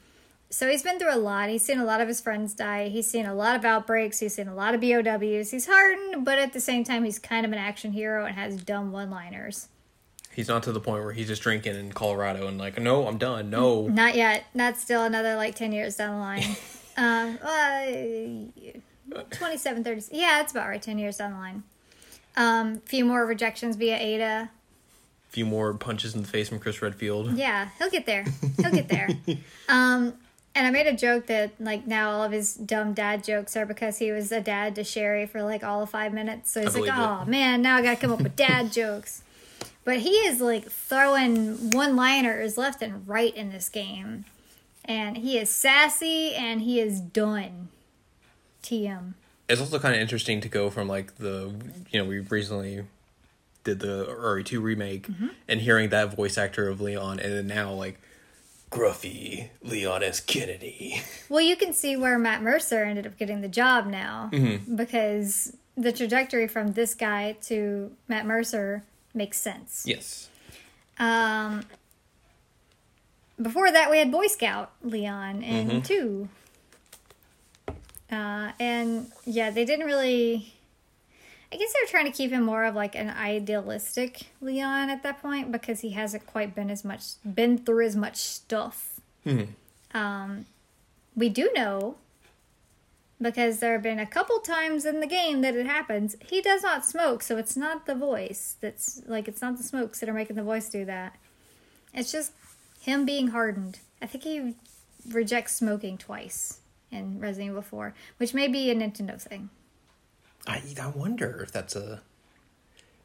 [0.51, 1.49] So he's been through a lot.
[1.49, 2.89] He's seen a lot of his friends die.
[2.89, 4.19] He's seen a lot of outbreaks.
[4.19, 5.51] He's seen a lot of BOWs.
[5.51, 8.55] He's hardened, but at the same time, he's kind of an action hero and has
[8.63, 9.67] dumb one liners.
[10.35, 13.17] He's not to the point where he's just drinking in Colorado and like, no, I'm
[13.17, 13.87] done, no.
[13.87, 14.45] Not yet.
[14.55, 16.55] That's still another like 10 years down the line.
[16.97, 20.03] um, uh, 27, 30.
[20.11, 20.81] Yeah, it's about right.
[20.81, 21.63] 10 years down the line.
[22.37, 24.51] Um, few more rejections via Ada.
[25.29, 27.33] few more punches in the face from Chris Redfield.
[27.33, 28.25] Yeah, he'll get there.
[28.57, 29.09] He'll get there.
[29.69, 30.13] um,
[30.55, 33.65] and I made a joke that like now all of his dumb dad jokes are
[33.65, 36.51] because he was a dad to Sherry for like all of five minutes.
[36.51, 36.97] So he's like, believe it.
[36.97, 39.23] oh man, now I gotta come up with dad jokes.
[39.89, 44.25] But he is like throwing one liners left and right in this game.
[44.85, 47.69] And he is sassy and he is done.
[48.61, 49.13] TM.
[49.47, 51.51] It's also kind of interesting to go from like the,
[51.89, 52.83] you know, we recently
[53.63, 55.27] did the RE2 remake Mm-hmm.
[55.47, 57.99] and hearing that voice actor of Leon and then now like
[58.69, 60.19] Gruffy Leon S.
[60.19, 61.01] Kennedy.
[61.29, 64.75] Well, you can see where Matt Mercer ended up getting the job now Mm-hmm.
[64.75, 69.83] because the trajectory from this guy to Matt Mercer makes sense.
[69.87, 70.29] Yes.
[70.97, 71.63] Um,
[73.41, 75.81] before that, we had Boy Scout Leon in Mm-hmm.
[75.81, 76.29] two.
[78.11, 80.53] Uh, and yeah, they didn't really.
[81.51, 85.01] I guess they were trying to keep him more of like an idealistic Leon at
[85.03, 88.99] that point because he hasn't quite been as much been through as much stuff.
[89.93, 90.45] Um,
[91.15, 91.95] we do know
[93.21, 96.15] because there have been a couple times in the game that it happens.
[96.25, 99.99] He does not smoke, so it's not the voice that's like it's not the smokes
[99.99, 101.15] that are making the voice do that.
[101.93, 102.31] It's just
[102.81, 103.79] him being hardened.
[104.01, 104.55] I think he
[105.09, 106.59] rejects smoking twice
[106.91, 109.49] in Resident Evil 4, which may be a Nintendo thing.
[110.47, 112.01] I I wonder if that's a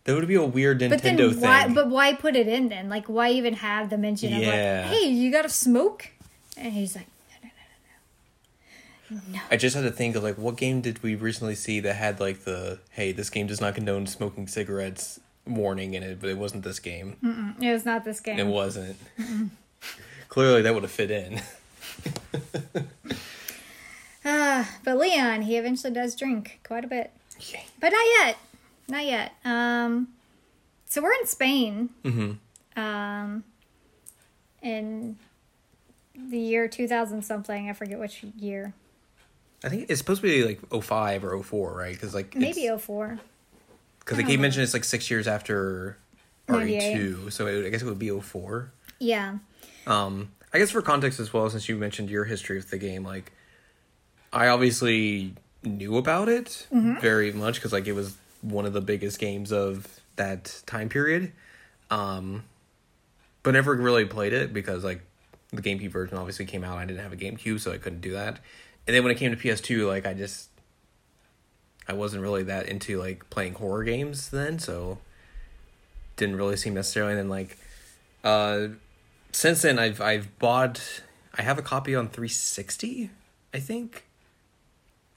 [0.04, 1.40] that would be a weird Nintendo But then thing.
[1.40, 1.68] why?
[1.68, 2.88] But why put it in then?
[2.90, 4.82] Like, why even have the mention of Yeah.
[4.88, 6.08] like, "Hey, you got to smoke"?
[6.56, 7.06] And he's like,
[9.14, 11.02] "No, no, no, no, no." I just had to think of like what game did
[11.02, 15.20] we recently see that had like the hey this game does not condone smoking cigarettes
[15.46, 17.16] warning in it, but it wasn't this game.
[17.22, 18.38] No, it was not this game.
[18.38, 18.96] It wasn't.
[20.28, 21.40] Clearly, that would have fit in.
[24.24, 27.10] Ah, but Leon, he eventually does drink quite a bit,
[27.52, 27.60] Yeah.
[27.78, 28.38] but not yet,
[28.88, 29.32] not yet.
[29.44, 30.08] Um,
[30.86, 31.90] so we're in Spain.
[32.04, 32.80] Mm-hmm.
[32.80, 33.44] Um,
[34.62, 35.16] in
[36.16, 38.72] the year two thousand something, I forget which year.
[39.64, 41.92] I think it's supposed to be like 05 or 04, right?
[41.94, 43.18] Because like Maybe 04.
[44.00, 45.96] because like he mentioned it's like six years after
[46.48, 46.96] 98.
[46.96, 48.70] RE2, so it, I guess it would be 04.
[48.98, 49.38] Yeah.
[49.86, 53.04] Um, I guess for context as well, since you mentioned your history with the game,
[53.04, 53.32] like
[54.32, 59.18] I obviously knew about it very much because like it was one of the biggest
[59.18, 61.32] games of that time period.
[61.90, 62.44] Um,
[63.42, 65.00] but never really played it because like
[65.52, 66.78] the GameCube version obviously came out.
[66.78, 68.40] I didn't have a GameCube, so I couldn't do that.
[68.86, 70.50] And then when it came to PS2, like I just
[71.88, 74.98] I wasn't really that into like playing horror games then, so
[76.16, 77.12] didn't really seem necessarily.
[77.12, 77.58] And then like
[78.22, 78.68] uh
[79.32, 81.02] since then I've I've bought
[81.36, 83.10] I have a copy on 360,
[83.52, 84.04] I think.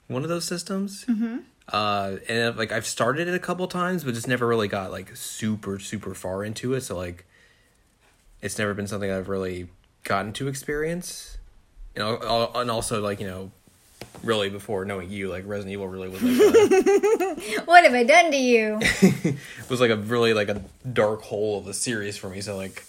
[0.08, 1.04] One of those systems.
[1.04, 1.38] Mm-hmm.
[1.70, 5.14] Uh, and like I've started it a couple times, but just never really got like
[5.14, 6.80] super super far into it.
[6.80, 7.26] So like,
[8.40, 9.68] it's never been something I've really
[10.04, 11.36] gotten to experience.
[11.94, 13.50] You know, and also like you know,
[14.22, 16.32] really before knowing you, like Resident Evil really was like
[17.38, 18.78] a, What have I done to you?
[18.80, 19.36] It
[19.68, 22.40] was like a really like a dark hole of a series for me.
[22.40, 22.84] So like,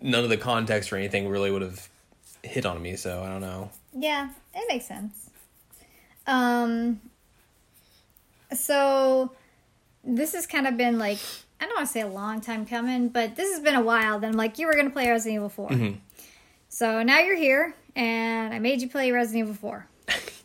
[0.00, 1.88] none of the context or anything really would have
[2.42, 2.96] hit on me.
[2.96, 3.70] So I don't know.
[3.94, 5.30] yeah, it makes sense.
[6.26, 7.00] Um.
[8.52, 9.30] So,
[10.02, 11.18] this has kind of been like
[11.60, 14.18] I don't want to say a long time coming, but this has been a while.
[14.18, 15.94] Then, like, you were gonna play Resident Evil 4
[16.68, 19.86] So now you're here, and I made you play Resident Evil Four.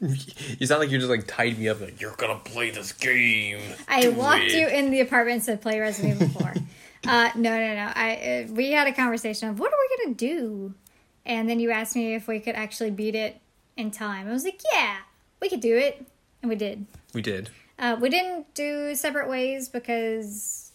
[0.60, 1.82] You sound like you just like tied me up.
[1.82, 3.60] Like you're gonna play this game.
[3.88, 6.54] I Do walked it." you in the apartment and said, "Play Resident Evil 4.
[7.08, 7.92] uh, no, no, no.
[7.96, 10.74] I uh, we had a conversation of what are we gonna do,
[11.26, 13.40] and then you asked me if we could actually beat it
[13.78, 14.28] in time.
[14.28, 14.98] I was like, "Yeah,
[15.42, 16.06] we could do it,"
[16.42, 16.86] and we did.
[17.14, 17.50] We did.
[17.78, 20.72] Uh, we didn't do separate ways because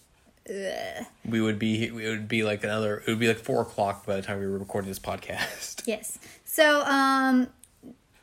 [0.49, 1.85] ugh, We would be.
[1.87, 2.99] It would be like another.
[2.99, 5.83] It would be like four o'clock by the time we were recording this podcast.
[5.87, 6.19] yes.
[6.45, 7.49] So um,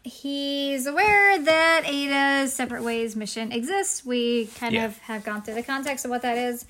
[0.08, 4.06] he's aware that Ada's separate ways mission exists.
[4.06, 4.86] We kind Yeah.
[4.86, 6.66] of have gone through the context of what that is.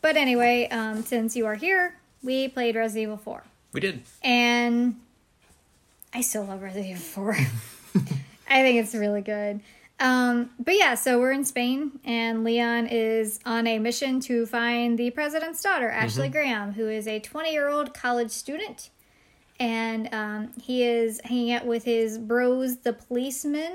[0.00, 3.42] But anyway, um, since you are here, we played Resident Evil 4.
[3.72, 4.02] We did.
[4.22, 4.96] And
[6.14, 7.32] I still love Resident Evil 4.
[8.50, 9.60] I think it's really good.
[10.00, 14.96] Um, but yeah, so we're in Spain, and Leon is on a mission to find
[14.96, 18.90] the president's daughter, Ashley Graham, who is a 20 year old college student.
[19.60, 23.72] And um, he is hanging out with his bros, the policemen,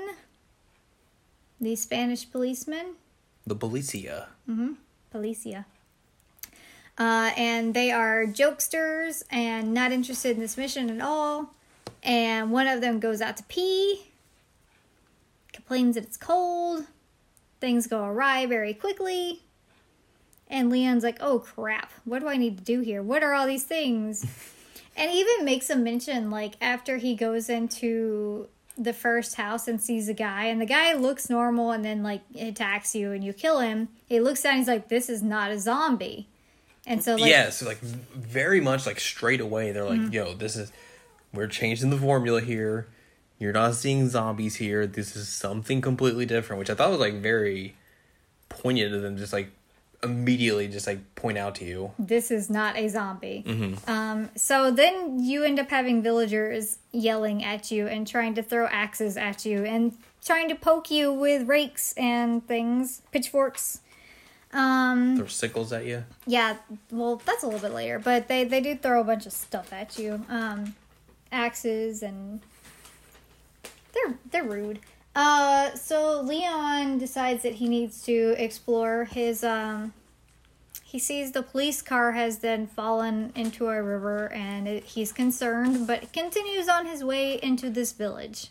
[1.60, 2.94] the Spanish policemen.
[3.46, 4.26] The Policia.
[4.48, 4.76] Mhm
[5.14, 5.64] policia.
[6.98, 11.54] Uh, and they are jokesters and not interested in this mission at all.
[12.02, 14.02] And one of them goes out to pee,
[15.52, 16.84] complains that it's cold.
[17.60, 19.42] Things go awry very quickly.
[20.48, 23.02] And Leon's like, oh crap, what do I need to do here?
[23.02, 24.26] What are all these things?
[24.96, 29.80] and he even makes a mention, like, after he goes into the first house and
[29.80, 33.32] sees a guy, and the guy looks normal and then, like, attacks you and you
[33.32, 33.88] kill him.
[34.06, 36.28] He looks down, he's like, this is not a zombie.
[36.86, 40.12] And so, like, yeah, so like very much like straight away they're like, Mm-hmm.
[40.12, 40.70] "Yo, this is
[41.32, 42.86] we're changing the formula here.
[43.38, 44.86] You're not seeing zombies here.
[44.86, 47.74] This is something completely different." Which I thought was like very
[48.50, 49.50] poignant of them, just like
[50.04, 51.90] immediately just like point out to you.
[51.98, 53.44] this is not a zombie.
[53.86, 58.66] Um, so then you end up having villagers yelling at you and trying to throw
[58.66, 63.80] axes at you and trying to poke you with rakes and things, pitchforks.
[64.52, 66.04] Um, Throw sickles at you.
[66.26, 66.56] yeah,
[66.92, 69.72] well, that's a little bit later, but they they do throw a bunch of stuff
[69.72, 70.76] at you, um,
[71.32, 72.40] axes and
[73.92, 74.78] they're they're rude.
[75.14, 79.92] Uh, so Leon decides that he needs to explore his um.
[80.82, 85.88] He sees the police car has then fallen into a river, and it, he's concerned,
[85.88, 88.50] but continues on his way into this village.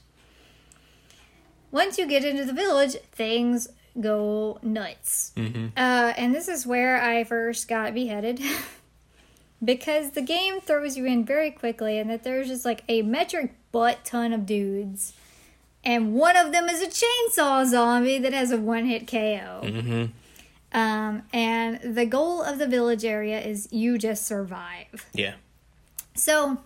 [1.71, 5.31] Once you get into the village, things go nuts.
[5.37, 5.67] Mm-hmm.
[5.77, 8.41] Uh, and this is where I first got beheaded.
[9.63, 13.53] because the game throws you in very quickly, and that there's just like a metric
[13.71, 15.13] butt ton of dudes.
[15.83, 19.61] And one of them is a chainsaw zombie that has a one hit KO.
[19.63, 20.05] Mm-hmm.
[20.77, 25.05] Um, and the goal of the village area is you just survive.
[25.13, 25.35] Yeah.
[26.15, 26.57] So,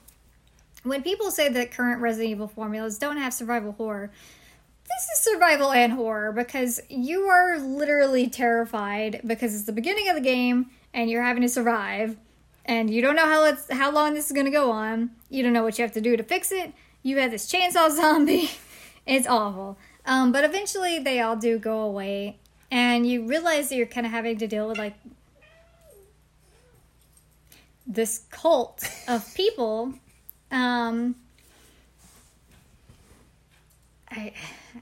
[0.83, 4.11] when people say that current Resident Evil formulas don't have survival horror,
[4.87, 10.15] this is survival and horror because you are literally terrified because it's the beginning of
[10.15, 12.15] the game and you're having to survive
[12.67, 15.11] and you don't know how it's how long this is going to go on.
[15.29, 16.73] You don't know what you have to do to fix it.
[17.03, 18.51] You have this chainsaw zombie.
[19.07, 19.77] It's awful.
[20.05, 22.37] Um, but eventually they all do go away
[22.69, 24.95] and you realize that you're kind of having to deal with like
[27.85, 29.93] this cult of people.
[30.51, 31.15] Um
[34.09, 34.31] i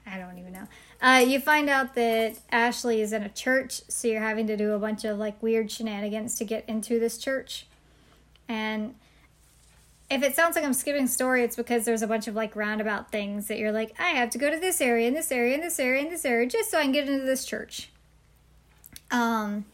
[0.06, 0.68] i don't even know.
[1.02, 4.72] Uh you find out that ashley is in a church so you're having to do
[4.72, 7.66] a bunch of like weird shenanigans to get into this church.
[8.48, 8.94] And
[10.10, 13.10] if it sounds like i'm skipping story it's because there's a bunch of like roundabout
[13.10, 15.62] things that you're like i have to go to this area and this area and
[15.62, 17.90] this area and this area just so i can get into this church
[19.10, 19.64] um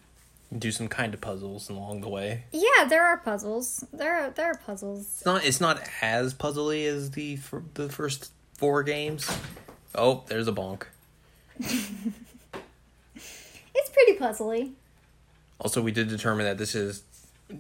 [0.59, 2.45] Do some kind of puzzles along the way.
[2.53, 3.85] Yeah, there are puzzles.
[3.91, 5.01] There are there are puzzles.
[5.01, 5.45] It's not.
[5.47, 9.31] It's not as puzzly as the fir- the first four games.
[9.95, 10.83] Oh, there's a bonk.
[13.75, 14.73] It's pretty puzzly.
[15.61, 17.03] Also, we did determine that this is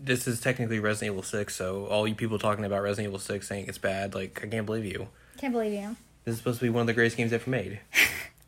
[0.04, 1.56] this is technically Resident Evil Six.
[1.56, 4.66] So all you people talking about Resident Evil Six saying it's bad, like I can't
[4.66, 5.08] believe you.
[5.38, 5.96] Can't believe you.
[6.24, 7.80] This is supposed to be one of the greatest games ever made.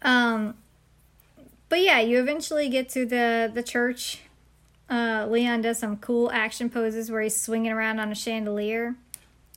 [0.06, 0.54] Um,
[1.70, 4.20] but yeah, you eventually get to the the church.
[4.88, 8.96] Uh, Leon does some cool action poses where he's swinging around on a chandelier.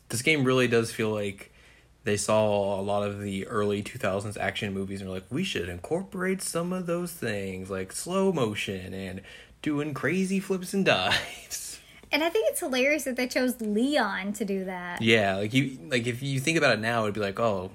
[0.08, 1.52] This game really does feel like
[2.06, 5.68] they saw a lot of the early 2000s action movies and were like, we should
[5.68, 9.22] incorporate some of those things, like slow motion and
[9.62, 11.67] doing crazy flips and dives.
[12.12, 15.02] And I think it's hilarious that they chose Leon to do that.
[15.02, 17.72] Yeah, like you, like if you think about it now, it'd be like, oh,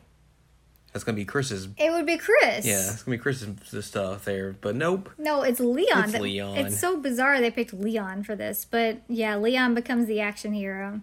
[0.92, 1.68] that's gonna be Chris's.
[1.78, 2.66] It would be Chris.
[2.66, 5.10] Yeah, it's gonna be Chris's stuff there, but nope.
[5.18, 6.10] No, it's Leon.
[6.10, 6.56] It's Leon.
[6.58, 11.00] It's so bizarre they picked Leon for this, but yeah, Leon becomes the action hero.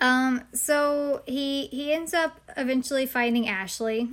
[0.00, 4.10] Um, so he he ends up eventually finding Ashley,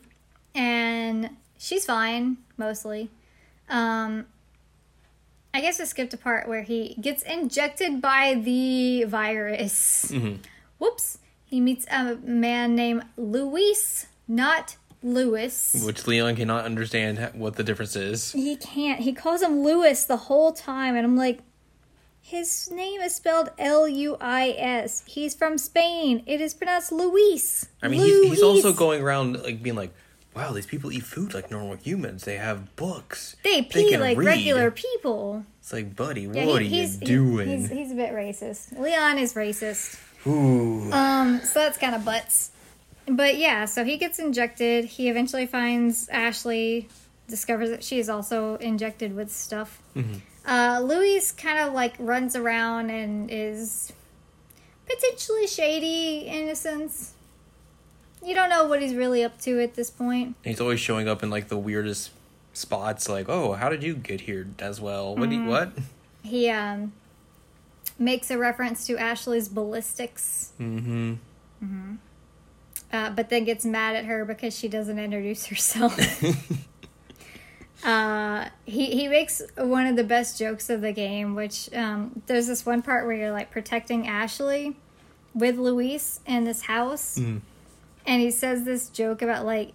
[0.53, 3.09] and she's fine mostly.
[3.69, 4.27] Um,
[5.53, 10.11] I guess I skipped a part where he gets injected by the virus.
[10.11, 10.37] Mm-hmm.
[10.77, 11.17] Whoops!
[11.45, 15.83] He meets a man named Luis, not Lewis.
[15.85, 18.31] Which Leon cannot understand what the difference is.
[18.31, 19.01] He can't.
[19.01, 21.39] He calls him Lewis the whole time, and I'm like,
[22.21, 25.03] his name is spelled L U I S.
[25.05, 26.23] He's from Spain.
[26.25, 27.67] It is pronounced Luis.
[27.83, 29.93] I mean, he's, he's also going around like being like,
[30.35, 32.23] "Wow, these people eat food like normal humans.
[32.23, 33.35] They have books.
[33.43, 35.45] They pee can like read." regular people.
[35.59, 37.47] It's like, buddy, Yeah, what he- are you he's, he- doing?
[37.49, 38.77] he's, he's a bit racist.
[38.79, 39.99] Leon is racist.
[40.27, 40.91] Ooh.
[40.91, 42.51] Um, so that's kind of butts.
[43.07, 44.85] But yeah, so he gets injected.
[44.85, 46.87] He eventually finds Ashley,
[47.27, 49.81] discovers that she is also injected with stuff.
[50.47, 53.91] Uh, Louis kind of like runs around and is
[54.87, 57.13] potentially shady in a sense.
[58.23, 60.35] You don't know what he's really up to at this point.
[60.43, 62.11] He's always showing up in like the weirdest
[62.53, 63.09] spots.
[63.09, 65.15] Like, oh, how did you get here as well?
[65.15, 65.29] What?
[65.29, 65.43] Mm-hmm.
[65.45, 65.71] you, what?
[66.23, 66.93] He um
[67.97, 71.95] makes a reference to Ashley's ballistics, Mm-hmm.
[72.93, 75.97] uh, but then gets mad at her because she doesn't introduce herself.
[77.83, 82.47] uh, he he makes one of the best jokes of the game, which um, there's
[82.47, 84.75] this one part where you're like protecting Ashley
[85.33, 87.19] with Luis in this house,
[88.05, 89.73] and he says this joke about like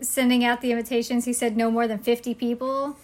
[0.00, 1.24] sending out the invitations.
[1.24, 2.96] He said no more than fifty people,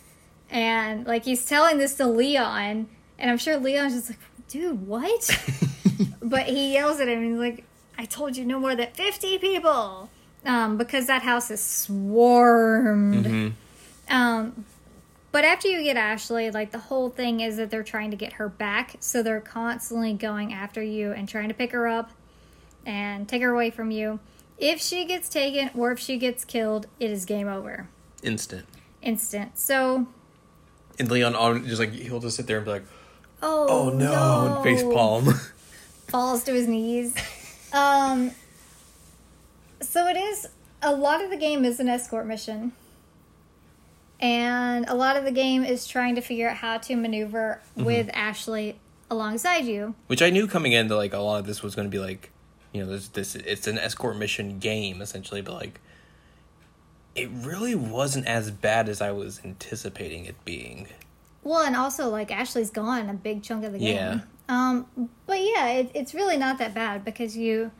[0.51, 2.89] and like he's telling this to Leon,
[3.19, 5.31] and I'm sure Leon's just like, dude, what?
[6.23, 7.65] but he yells at him and he's like,
[7.99, 10.11] I told you no more than 50 people.
[10.45, 13.25] Um, because that house is swarmed.
[13.25, 14.15] Mm-hmm.
[14.15, 14.67] Um,
[15.33, 18.35] but after you get Ashley, like the whole thing is that they're trying to get
[18.35, 18.97] her back.
[19.01, 22.11] So they're constantly going after you and trying to pick her up
[22.85, 24.21] and take her away from you.
[24.59, 27.89] If she gets taken or if she gets killed, it is game over.
[28.23, 28.67] Instant.
[29.03, 29.59] Instant.
[29.59, 30.07] So,
[30.99, 32.85] And Leon on just like he'll just sit there and be like,
[33.43, 35.35] oh, "Oh no!" and face palm.
[36.09, 37.15] falls to his knees.
[37.73, 38.31] Um,
[39.81, 40.49] so it is
[40.83, 42.73] a lot of the game is an escort mission,
[44.21, 47.85] and a lot of the game is trying to figure out how to maneuver Mm-hmm.
[47.85, 48.79] with Ashley
[49.11, 49.95] alongside you.
[50.07, 51.99] Which I knew coming in that like a lot of this was going to be
[51.99, 52.31] like,
[52.75, 55.81] you know, this this it's an escort mission game essentially, but like,
[57.15, 60.89] it really wasn't as bad as I was anticipating it being.
[61.45, 63.95] Well, and also like Ashley's gone a big chunk of the game.
[63.95, 64.21] Yeah.
[64.49, 67.71] Um, but yeah, it, it's really not that bad because you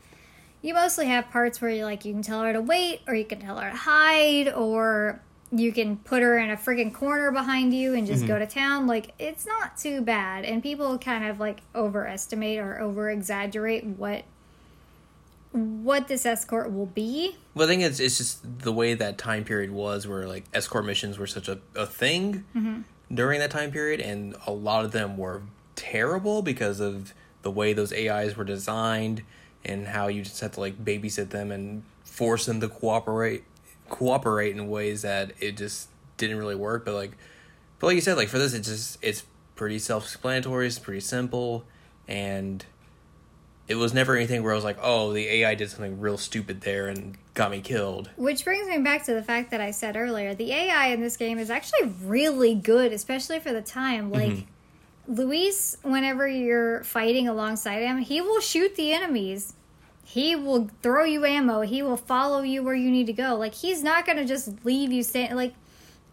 [0.61, 3.25] you mostly have parts where you like you can tell her to wait, or you
[3.25, 5.21] can tell her to hide, or
[5.51, 8.87] you can put her in a friggin' corner behind you and just go to town.
[8.87, 14.23] Like it's not too bad, and people kind of like overestimate or over exaggerate what
[15.55, 17.35] what this escort will be.
[17.53, 20.85] Well, I think it's it's just the way that time period was, where like escort
[20.85, 22.81] missions were such a, a thing mm-hmm.
[23.13, 25.41] during that time period, and a lot of them were
[25.75, 29.23] terrible because of the way those AIs were designed
[29.63, 33.43] and how you just had to like babysit them and force them to cooperate
[33.89, 36.85] cooperate in ways that it just didn't really work.
[36.85, 37.11] But like,
[37.79, 39.23] but like you said, like for this, it's just it's
[39.55, 40.67] pretty self explanatory.
[40.67, 41.65] It's pretty simple,
[42.07, 42.65] and
[43.67, 46.61] it was never anything where I was like, oh, the AI did something real stupid
[46.61, 48.09] there and got me killed.
[48.15, 51.17] Which brings me back to the fact that I said earlier the AI in this
[51.17, 54.11] game is actually really good, especially for the time.
[54.11, 54.35] Mm-hmm.
[54.35, 54.45] Like,
[55.07, 59.53] Luis, whenever you're fighting alongside him, he will shoot the enemies.
[60.03, 61.61] He will throw you ammo.
[61.61, 63.35] He will follow you where you need to go.
[63.35, 65.35] Like, he's not going to just leave you stand.
[65.35, 65.53] Like,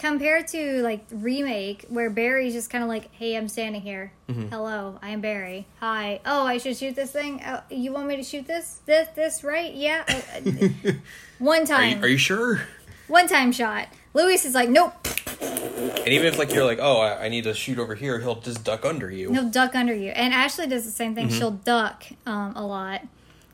[0.02, 4.12] compared to, like, Remake, where Barry's just kind of like, hey, I'm standing here.
[4.50, 5.64] Hello, I am Barry.
[5.78, 6.20] Hi.
[6.26, 7.40] Oh, I should shoot this thing?
[7.46, 8.80] Oh, you want me to shoot this?
[8.84, 9.72] This, this, right?
[9.72, 10.02] Yeah.
[10.08, 10.50] Uh,
[10.88, 10.92] uh,
[11.38, 11.98] one Are time.
[11.98, 12.62] you, are you sure?
[13.06, 13.88] One time shot.
[14.12, 14.92] Luis is like, nope.
[15.40, 18.40] And even if like you're like, oh, I, I need to shoot over here, he'll
[18.40, 19.32] just duck under you.
[19.32, 20.10] He'll duck under you.
[20.10, 21.28] And Ashley does the same thing.
[21.28, 23.02] She'll duck um, a lot,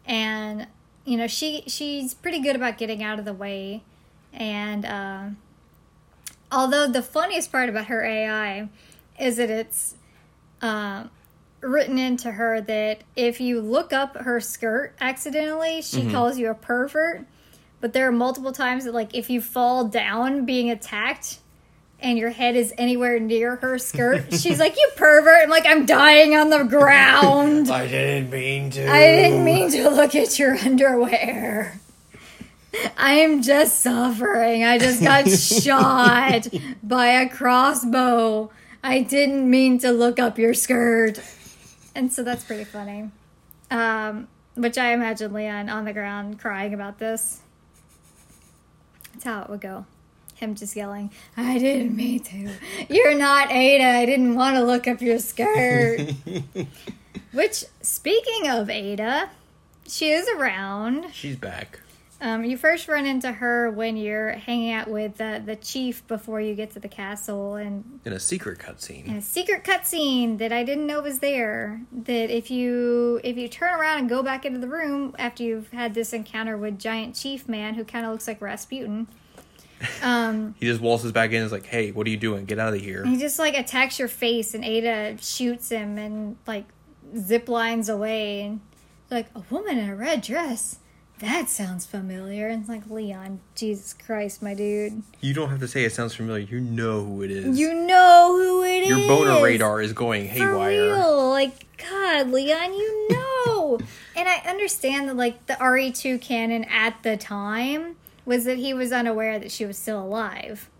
[0.06, 0.66] and
[1.04, 3.82] you know she she's pretty good about getting out of the way.
[4.32, 5.36] And um
[6.50, 8.68] although the funniest part about her AI
[9.18, 9.94] is that it's
[10.62, 11.10] um,
[11.60, 16.54] written into her that if you look up her skirt accidentally, she calls you a
[16.54, 17.26] pervert.
[17.80, 21.38] But there are multiple times that like if you fall down being attacked
[22.00, 25.42] and your head is anywhere near her skirt, she's like, You pervert.
[25.42, 27.70] I'm like, I'm dying on the ground.
[27.70, 28.88] I didn't mean to.
[28.88, 31.80] I didn't mean to look at your underwear.
[32.96, 34.64] I'm just suffering.
[34.64, 36.48] I just got shot
[36.82, 38.50] by a crossbow.
[38.82, 41.20] I didn't mean to look up your skirt.
[41.94, 43.10] And so that's pretty funny.
[43.70, 47.40] Um, which I imagine Leon on the ground crying about this.
[49.12, 49.86] That's how it would go.
[50.34, 52.50] Him just yelling, I didn't mean to.
[52.88, 53.84] You're not Ada.
[53.84, 56.12] I didn't want to look up your skirt.
[57.32, 59.30] Which, speaking of Ada,
[59.88, 61.06] she is around.
[61.12, 61.80] She's back.
[62.20, 66.40] Um, you first run into her when you're hanging out with the, the chief before
[66.40, 69.06] you get to the castle, and In a secret cutscene.
[69.06, 71.80] and a secret cutscene that I didn't know was there.
[71.92, 75.70] That if you if you turn around and go back into the room after you've
[75.70, 79.06] had this encounter with giant chief man who kind of looks like Rasputin,
[80.02, 82.46] um, He just waltzes back in and is like, hey, what are you doing?
[82.46, 83.04] Get out of here.
[83.06, 86.64] he just like attacks your face, and Ada shoots him and like
[87.16, 88.60] zip lines away, and
[89.08, 90.80] like a woman in a red dress.
[91.20, 92.48] That sounds familiar.
[92.48, 95.02] And it's like Leon, Jesus Christ, my dude.
[95.20, 96.46] You don't have to say it sounds familiar.
[96.46, 97.58] You know who it is.
[97.58, 98.88] You know who it is.
[98.88, 100.94] Your boner radar is going For haywire.
[100.94, 101.28] real.
[101.30, 103.78] Like, God, Leon, you know.
[104.16, 108.92] and I understand that, like, the RE2 canon at the time was that he was
[108.92, 110.70] unaware that she was still alive.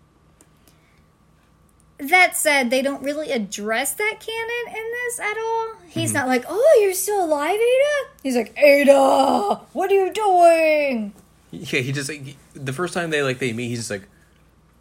[1.99, 5.73] That said, they don't really address that canon in this at all.
[5.89, 8.09] He's not like, oh, you're still alive, Ada?
[8.23, 11.13] He's like, Ada, what are you doing?
[11.51, 14.07] Yeah, he just like the first time they like they meet, he's just like,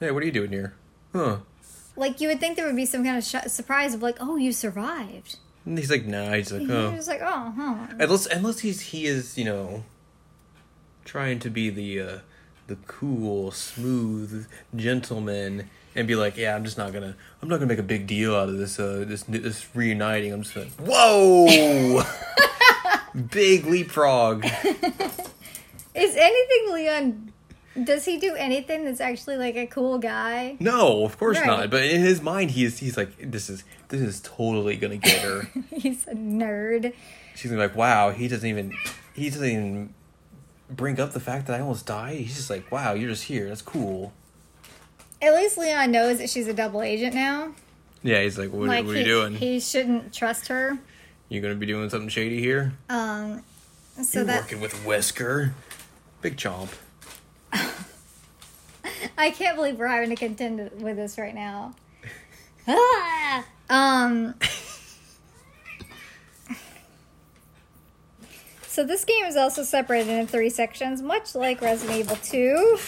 [0.01, 0.75] "Hey, what are you doing here?"
[1.15, 1.39] Huh?
[1.97, 4.37] Like, you would think there would be some kind of sh- surprise of, like, oh,
[4.37, 5.39] you survived.
[5.65, 7.87] And he's like, "Nah." He's like, "Oh." was like, oh, huh.
[7.99, 9.85] Unless unless he's he is you know
[11.05, 12.19] trying to be the uh,
[12.67, 14.47] the cool, smooth
[14.77, 18.07] gentleman and be like, "Yeah, I'm just not gonna I'm not gonna make a big
[18.07, 22.03] deal out of this uh this this reuniting." I'm just like, "Whoa!"
[23.31, 24.45] Big leapfrog.
[25.95, 27.33] Is anything Leon
[27.85, 30.57] Does he do anything that's actually like a cool guy?
[30.61, 31.47] No, of course Right.
[31.47, 31.71] not.
[31.71, 35.49] But in his mind, he's he's like, this is this is totally gonna get her.
[35.75, 36.93] He's a nerd.
[37.35, 38.73] She's gonna be like, wow, he doesn't even
[39.15, 39.95] he doesn't even
[40.71, 42.19] bring up the fact that I almost died.
[42.19, 43.49] He's just like, wow, you're just here.
[43.49, 44.13] That's cool.
[45.21, 47.53] At least Leon knows that she's a double agent now.
[48.03, 49.35] Yeah, he's like, what, like what are he, you doing?
[49.35, 50.79] he shouldn't trust her.
[51.29, 52.73] You're gonna be doing something shady here?
[52.89, 53.43] Um,
[54.03, 55.53] so you're that working with Wesker,
[56.23, 56.71] big chomp.
[59.19, 61.75] I can't believe we're having to contend with this right now.
[62.67, 63.45] Ah!
[63.71, 64.35] Um.
[68.79, 72.79] So this game is also separated into three sections, much like Resident Evil 2.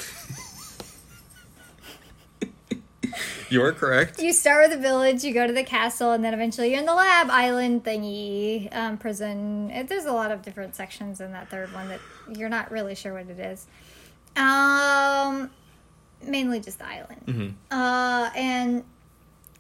[3.51, 4.21] You are correct.
[4.23, 6.87] You start with the village, you go to the castle, and then eventually you're in
[6.87, 9.71] the lab island thingy, um, prison.
[9.71, 12.01] It, there's a lot of different sections in that third one that
[12.33, 13.67] you're not really sure what it is.
[14.37, 15.51] Um,
[16.23, 17.23] mainly just the island.
[17.27, 17.53] Mhm.
[17.71, 18.85] Uh, and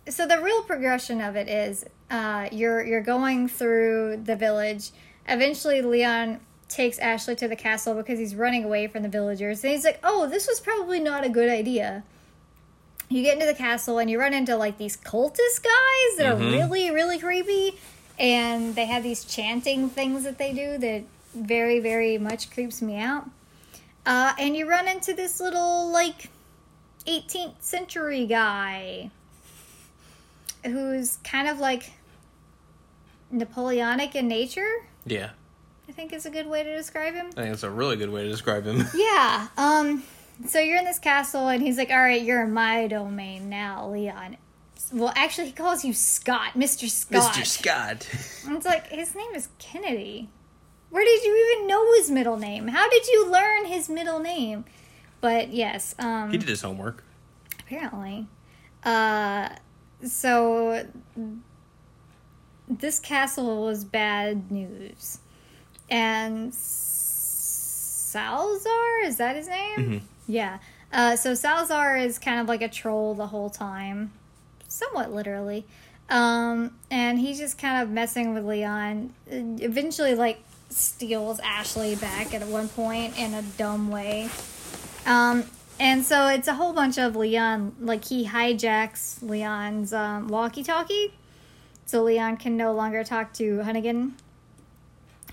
[0.08, 4.90] so the real progression of it is uh, you're you're going through the village.
[5.28, 9.72] Eventually, Leon takes Ashley to the castle because he's running away from the villagers, and
[9.72, 12.04] he's like, "Oh, this was probably not a good idea."
[13.10, 16.36] You get into the castle and you run into like these cultist guys that are
[16.36, 16.52] Mhm.
[16.52, 17.76] really really creepy,
[18.18, 21.02] and they have these chanting things that they do that
[21.34, 23.28] very very much creeps me out.
[24.06, 26.28] Uh, and you run into this little like
[27.06, 29.10] 18th century guy
[30.64, 31.92] who's kind of like
[33.32, 34.86] Napoleonic in nature.
[35.06, 35.30] Yeah,
[35.88, 37.26] I think is a good way to describe him.
[37.36, 38.84] I think it's a really good way to describe him.
[38.94, 39.48] Yeah.
[39.56, 40.04] Um.
[40.46, 43.88] So you're in this castle, and he's like, "All right, you're in my domain now,
[43.88, 44.36] Leon."
[44.92, 47.34] Well, actually, he calls you Scott, Mister Scott.
[47.34, 47.46] Mr.
[47.46, 48.08] Scott.
[48.46, 50.28] And it's like his name is Kennedy.
[50.88, 52.66] Where did you even know his middle name?
[52.68, 54.64] How did you learn his middle name?
[55.20, 57.04] But yes, um, He did his homework.
[57.60, 58.26] apparently.
[58.82, 59.50] Uh,
[60.02, 60.86] so
[62.68, 65.18] this castle was bad news,
[65.90, 66.52] and
[68.10, 69.76] Salazar, is that his name?
[69.78, 70.00] Mhm.
[70.26, 70.58] Yeah.
[70.92, 74.12] Uh, so Salazar is kind of like a troll the whole time,
[74.68, 75.64] somewhat literally.
[76.08, 79.14] Um, and he's just kind of messing with Leon.
[79.30, 84.28] Uh, Eventually, like steals Ashley back at one point in a dumb way.
[85.06, 85.44] Um,
[85.78, 91.14] and so it's a whole bunch of Leon, like he hijacks Leon's um, walkie-talkie,
[91.86, 94.12] so Leon can no longer talk to Hunnigan.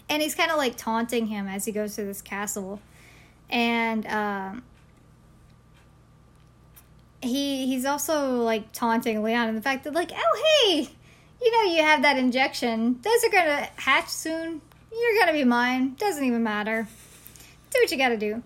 [0.10, 2.80] And he's kind of like taunting him as he goes through this castle,
[3.50, 4.64] and um,
[7.22, 10.90] he he's also like taunting Leon and the fact that like, oh hey,
[11.42, 13.00] you know you have that injection.
[13.02, 14.62] Those are gonna hatch soon.
[14.92, 15.96] You're gonna be mine.
[15.96, 16.88] Doesn't even matter.
[17.72, 18.44] Do what you gotta do.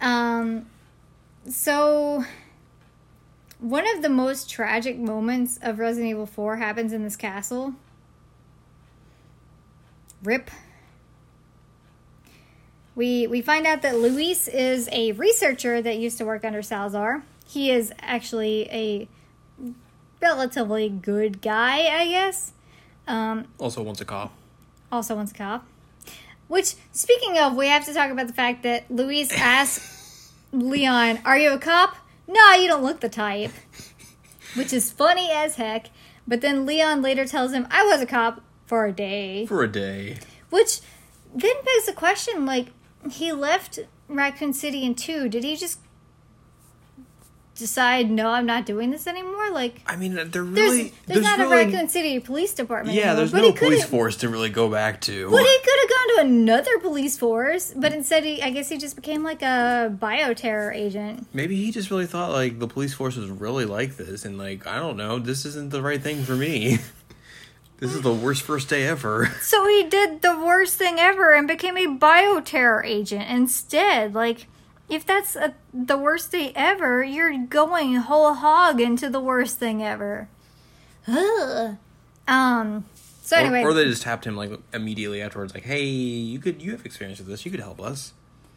[0.00, 0.66] Um,
[1.48, 2.24] so
[3.58, 7.74] one of the most tragic moments of Resident Evil 4 happens in this castle.
[10.22, 10.50] Rip.
[12.94, 17.22] We we find out that Luis is a researcher that used to work under Salazar.
[17.54, 19.08] He is actually a
[20.20, 22.50] relatively good guy, I guess.
[23.06, 24.32] Um, Also wants a cop.
[24.90, 25.64] also wants a cop.
[26.48, 31.38] Which, speaking of, we have to talk about the fact that Luis asks Leon, Are
[31.38, 31.96] you a cop?
[32.26, 33.52] No, you don't look the type.
[34.56, 35.90] Which is funny as heck.
[36.26, 39.46] But then Leon later tells him, I was a cop for a day.
[39.46, 40.18] For a day.
[40.50, 40.80] Which
[41.32, 42.68] then begs the question like,
[43.10, 43.78] he left
[44.08, 45.28] Raccoon City in two.
[45.28, 45.78] Did he just
[47.54, 49.50] decide, no, I'm not doing this anymore?
[49.50, 50.92] Like, I mean, they're there's, really.
[51.06, 53.16] there's, not really, a Raccoon City police department Yeah, anymore.
[53.16, 55.30] there's no police force to really go back to.
[55.30, 58.78] But he could have gone to another police force, but instead, he, I guess he
[58.78, 61.26] just became like a bioterror agent.
[61.32, 64.66] Maybe he just really thought like the police force was really like this, and like
[64.66, 66.78] I don't know, this isn't the right thing for me.
[67.78, 69.26] this is the worst first day ever.
[69.42, 74.14] So he did the worst thing ever and became a bioterror agent instead.
[74.14, 74.46] Like,
[74.88, 79.82] if that's a, the worst day ever, you're going whole hog into the worst thing
[79.82, 80.28] ever.
[81.06, 81.76] Ugh.
[82.26, 82.84] Um.
[83.22, 86.60] So anyway, or, or they just tapped him like immediately afterwards, like, "Hey, you could
[86.60, 87.44] you have experience with this.
[87.44, 88.12] You could help us."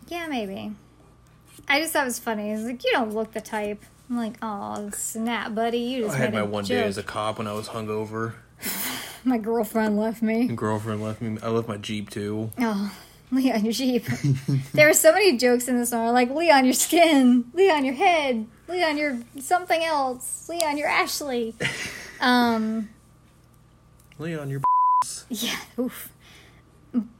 [0.07, 0.73] yeah, maybe.
[1.67, 2.51] I just thought it was funny.
[2.51, 3.83] It's like you don't look the type.
[4.09, 6.77] I'm like, oh snap, buddy, you just I had my one joke.
[6.77, 8.35] day as a cop when I was hungover.
[9.25, 10.47] My girlfriend left me.
[10.47, 11.37] My Girlfriend left me.
[11.43, 12.51] I left my jeep too.
[12.59, 12.93] Oh,
[13.31, 14.05] Leon, your sheep.
[14.73, 18.47] there are so many jokes in this song, like Leon, your skin, Leon, your head,
[18.69, 21.53] Leon, your something else, Leon, your Ashley.
[22.21, 22.89] Um,
[24.17, 24.61] Leon, your
[25.29, 26.09] yeah, oof.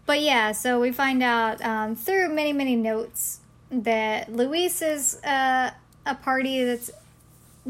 [0.05, 5.71] But yeah, so we find out um, through many, many notes that Luis is uh,
[6.05, 6.89] a party that's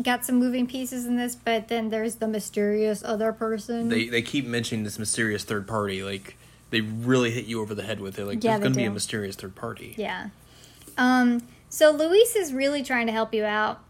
[0.04, 3.90] got some moving pieces in this, but then there's the mysterious other person.
[3.90, 6.04] They they keep mentioning this mysterious third party.
[6.04, 6.38] Like
[6.70, 8.26] they really hit you over the head with it.
[8.26, 9.96] Like Yeah, there's going to be a mysterious third party.
[9.98, 10.30] Yeah.
[10.98, 13.82] Um, so Luis is really trying to help you out.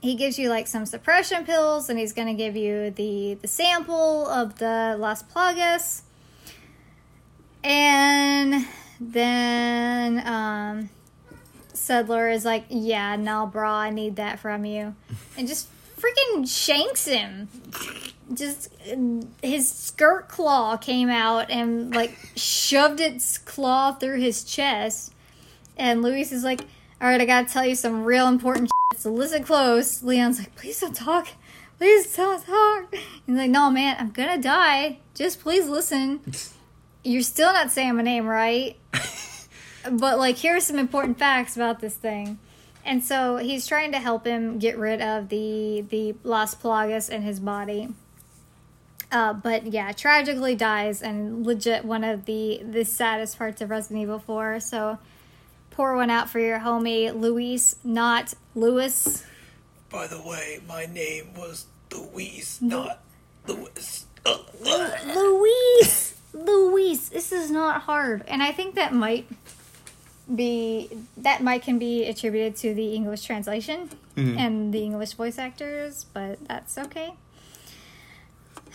[0.00, 3.46] He gives you like some suppression pills and he's going to give you the the
[3.48, 6.02] sample of the Las Plagas.
[7.62, 8.66] And
[9.00, 10.90] then um
[11.72, 14.94] Saddler is like, "Yeah, no, bro, I need that from you."
[15.36, 17.48] And just freaking shanks him.
[18.34, 18.68] Just
[19.42, 25.12] his skirt claw came out and like shoved its claw through his chest.
[25.76, 26.62] And Luis is like,
[27.00, 30.54] "All right, I gotta tell you some real important shit, so listen close." Leon's like,
[30.54, 31.28] "Please don't talk,
[31.78, 32.94] please don't talk."
[33.26, 34.98] He's like, "No, man, I'm gonna die.
[35.14, 36.20] Just please listen.
[37.04, 38.76] You're still not saying my name right,
[39.90, 42.38] but like, here are some important facts about this thing."
[42.84, 47.22] And so he's trying to help him get rid of the the Las Plagas in
[47.22, 47.88] his body.
[49.12, 54.00] Uh, but yeah, tragically dies, and legit one of the the saddest parts of Resident
[54.00, 54.58] Evil Four.
[54.58, 54.98] So
[55.70, 59.24] pour one out for your homie Luis, not Lewis.
[59.90, 63.00] By the way, my name was Louise, not
[63.46, 64.06] Lewis.
[64.24, 64.38] Uh,
[65.14, 67.08] Luis, Luis.
[67.10, 69.28] This is not hard, and I think that might
[70.34, 70.88] be
[71.18, 76.38] that might can be attributed to the English translation and the English voice actors, but
[76.46, 77.12] that's okay.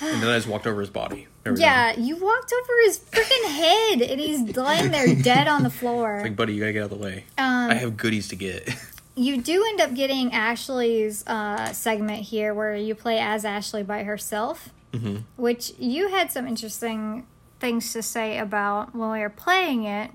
[0.02, 1.28] And then I just walked over his body.
[1.45, 1.60] We go.
[1.60, 6.20] Yeah, you walked over his freaking head, and he's lying there dead on the floor.
[6.22, 7.26] Like, buddy, you gotta get out of the way.
[7.38, 8.70] Um, I have goodies to get.
[9.16, 14.04] you do end up getting Ashley's uh, segment here where you play as Ashley by
[14.04, 15.24] herself, Mhm.
[15.36, 17.26] which you had some interesting
[17.60, 20.12] things to say about when we were playing it.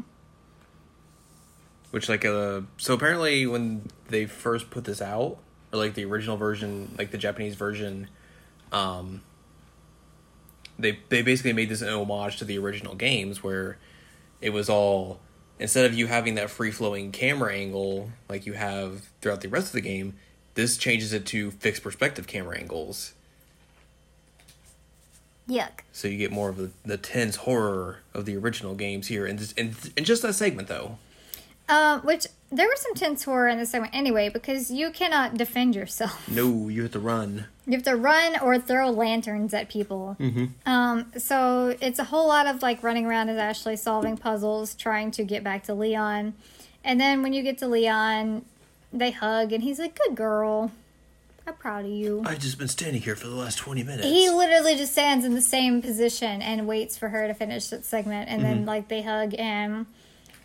[1.91, 5.37] Which like uh so apparently when they first put this out,
[5.73, 8.09] or like the original version, like the Japanese version,
[8.73, 9.23] um
[10.79, 13.79] they they basically made this an homage to the original games where
[14.41, 15.21] it was all
[15.59, 19.69] instead of you having that free flowing camera angle like you have throughout the rest
[19.69, 20.15] of the game,
[20.55, 23.15] this changes it to fixed perspective camera angles.
[25.49, 25.81] Yuck.
[25.93, 29.37] So you get more of the, the tense horror of the original games here in,
[29.37, 30.99] this, in in just that segment though.
[31.69, 35.75] Uh, which there was some tense horror in the segment anyway because you cannot defend
[35.75, 36.29] yourself.
[36.33, 37.47] No, you have to run.
[37.67, 40.17] You have to run or throw lanterns at people.
[40.19, 40.47] Mm-hmm.
[40.67, 45.11] Um, so it's a whole lot of like running around as Ashley solving puzzles, trying
[45.13, 46.35] to get back to Leon.
[46.85, 48.45] And then when you get to Leon,
[48.93, 50.71] they hug and he's like, Good girl.
[51.47, 52.23] I'm proud of you.
[52.25, 54.07] I've just been standing here for the last 20 minutes.
[54.07, 57.85] He literally just stands in the same position and waits for her to finish that
[57.85, 58.29] segment.
[58.29, 59.87] And then, like, they hug and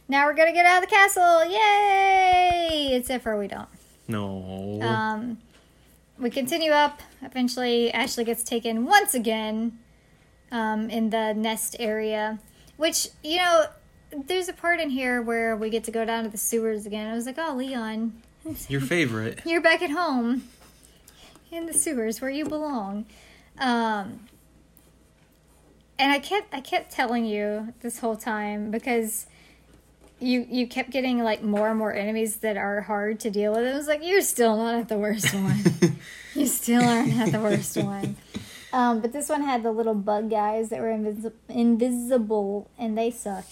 [0.07, 1.45] now we're going to get out of the castle.
[1.45, 2.89] Yay!
[2.93, 3.67] Except for we don't.
[4.07, 4.79] no.
[4.81, 5.37] Um,
[6.19, 7.01] we continue up.
[7.21, 9.77] Eventually, Ashley gets taken once again
[10.51, 12.39] um, in the nest area,
[12.77, 13.65] which, you know,
[14.25, 17.07] there's a part in here where we get to go down to the sewers again.
[17.07, 18.13] I was like, oh, Leon,
[18.67, 19.41] Your favorite.
[19.45, 20.43] you're back at home
[21.51, 23.05] in the sewers where you belong.
[23.59, 24.21] Um,
[25.99, 29.25] and I kept I kept telling you this whole time because
[30.19, 33.65] you you kept getting like more and more enemies that are hard to deal with.
[33.65, 35.63] I was like, you're still not at the worst one.
[36.35, 38.15] you still aren't at the worst one.
[38.73, 43.11] Um, but this one had the little bug guys that were invis- invisible, and they
[43.11, 43.45] suck.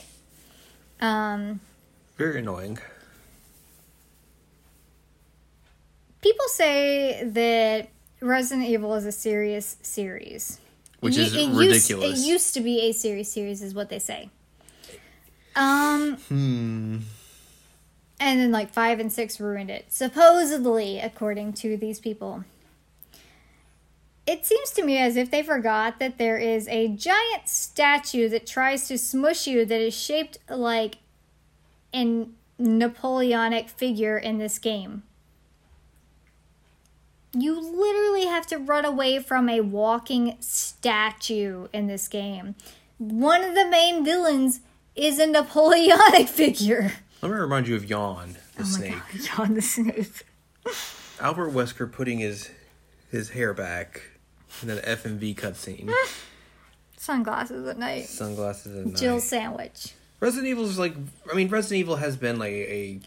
[0.99, 1.61] Um,
[2.18, 2.80] Very annoying.
[6.26, 7.89] people say that
[8.20, 10.59] Resident Evil is a serious series.
[10.99, 11.89] Which is it ridiculous.
[11.89, 14.30] Used, it used to be a serious series, is what they say.
[15.55, 16.97] Um, Hmm.
[18.19, 22.43] and then like five and six ruined it, supposedly, according to these people.
[24.27, 28.47] It seems to me as if they forgot that there is a giant statue that
[28.47, 30.97] tries to smush you that is shaped like
[31.93, 32.27] a
[32.57, 35.03] Napoleonic figure in this game.
[37.33, 42.55] You literally have to run away from a walking statue in this game.
[42.97, 44.61] One of the main villains
[44.95, 46.91] is a Napoleonic figure.
[47.21, 48.93] Let me remind you of Yawn, the oh snake.
[48.95, 50.25] Oh John the Snake.
[51.19, 52.49] Albert Wesker putting his
[53.11, 54.01] his hair back
[54.61, 55.91] in that FMV cutscene.
[56.97, 58.05] Sunglasses at night.
[58.07, 58.95] Sunglasses at night.
[58.95, 59.93] Jill sandwich.
[60.19, 60.95] Resident Evil is like
[61.31, 62.99] I mean Resident Evil has been like a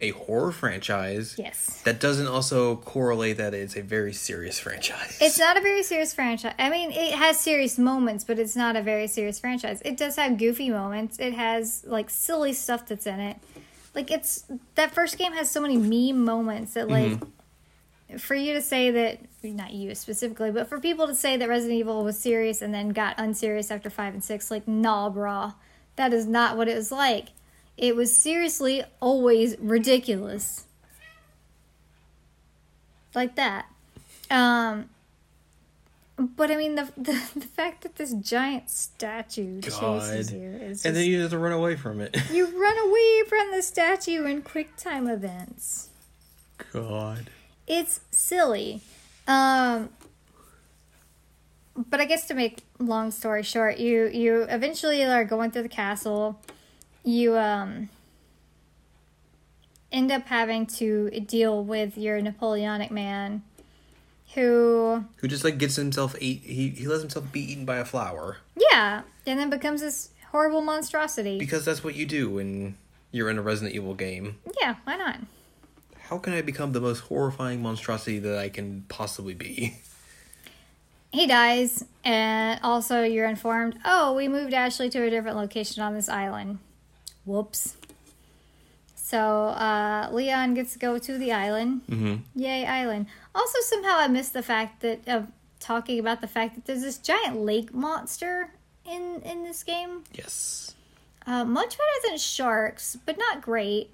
[0.00, 1.80] a horror franchise Yes.
[1.84, 5.18] that doesn't also correlate that it's a very serious franchise.
[5.20, 6.54] It's not a very serious franchise.
[6.58, 9.80] I mean, it has serious moments, but it's not a very serious franchise.
[9.84, 11.18] It does have goofy moments.
[11.18, 13.36] It has like silly stuff that's in it.
[13.94, 18.16] like it's that first game has so many meme moments that like mm-hmm.
[18.16, 21.78] for you to say that not you specifically, but for people to say that Resident
[21.78, 25.54] Evil was serious and then got unserious after five and six, like nah, brah,
[25.96, 27.28] that is not what it was like.
[27.76, 30.64] It was seriously always ridiculous,
[33.14, 33.66] like that.
[34.30, 34.90] Um,
[36.16, 40.94] but I mean the the, the fact that this giant statue chases you is And
[40.94, 42.16] then you have to run away from it.
[42.30, 45.88] you run away from the statue in quick time events.
[46.72, 47.30] God.
[47.66, 48.80] It's silly.
[49.26, 49.90] Um
[51.76, 55.68] but I guess to make long story short, you you eventually are going through the
[55.68, 56.40] castle.
[57.04, 57.88] You um
[59.92, 63.42] end up having to deal with your Napoleonic man
[64.34, 67.84] who Who just like gets himself eat he, he lets himself be eaten by a
[67.84, 68.38] flower.
[68.72, 71.38] yeah, and then becomes this horrible monstrosity.
[71.38, 72.76] Because that's what you do when
[73.12, 74.36] you're in a Resident Evil game.
[74.60, 75.20] yeah, why not?
[76.08, 79.76] How can I become the most horrifying monstrosity that I can possibly be?
[81.12, 85.94] he dies and also you're informed oh we moved ashley to a different location on
[85.94, 86.58] this island
[87.24, 87.76] whoops
[88.94, 89.18] so
[89.48, 92.16] uh, leon gets to go to the island Mm-hmm.
[92.38, 95.28] yay island also somehow i missed the fact that of
[95.60, 98.50] talking about the fact that there's this giant lake monster
[98.84, 100.74] in in this game Yes.
[101.26, 103.90] uh, much better than sharks but not great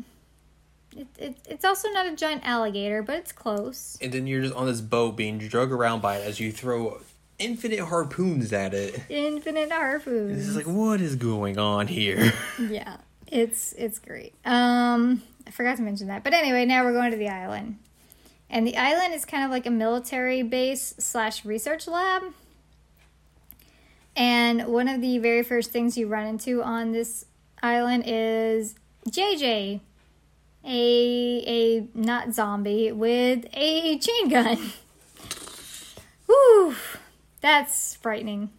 [0.97, 4.55] it, it, it's also not a giant alligator but it's close And then you're just
[4.55, 7.01] on this boat being drug around by it as you throw
[7.39, 9.01] infinite harpoons at it.
[9.09, 12.33] infinite harpoons It's like, what is going on here?
[12.59, 12.97] Yeah,
[13.31, 14.35] it's it's great.
[14.45, 17.79] Um, I forgot to mention that, but anyway, now we're going to the island,
[18.49, 22.23] and the island is kind of like a military base slash research lab.
[24.17, 27.25] And one of the very first things you run into on this
[27.63, 28.75] island is
[29.09, 29.81] JJ,
[30.65, 34.59] a a not zombie with a chain gun.
[36.27, 36.75] Whew,
[37.41, 38.51] that's frightening.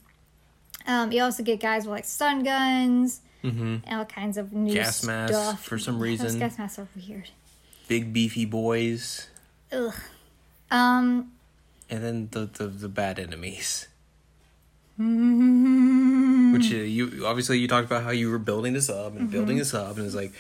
[0.88, 3.78] Um, you also get guys with like stun guns mm-hmm.
[3.94, 5.64] all kinds of new Gas masks stuff.
[5.64, 6.40] for some Those reason.
[6.40, 7.30] gas masks are weird.
[7.88, 9.28] Big beefy boys.
[9.72, 9.94] Ugh.
[10.70, 11.32] Um.
[11.90, 13.88] And then the, the, the bad enemies.
[15.00, 16.54] Mm-hmm.
[16.54, 19.58] Which uh, you obviously you talked about how you were building this up and building
[19.58, 20.32] this up and it's like,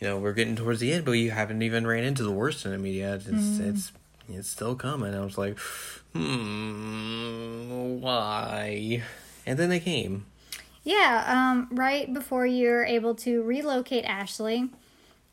[0.00, 2.64] you know, we're getting towards the end, but you haven't even ran into the worst
[2.66, 3.16] enemy yet.
[3.16, 3.68] It's Mm-hmm.
[3.70, 3.92] it's
[4.28, 5.14] it's still coming.
[5.14, 5.58] I was like,
[6.14, 9.02] hmm, why?
[9.46, 10.24] And then they came.
[10.84, 11.24] Yeah.
[11.26, 11.68] Um.
[11.70, 14.68] Right before you're able to relocate Ashley,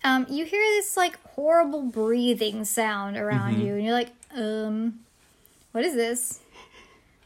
[0.04, 3.62] um, you hear this like horrible breathing sound around Mm-hmm.
[3.66, 5.00] you, and you're like, um,
[5.74, 6.40] what is this?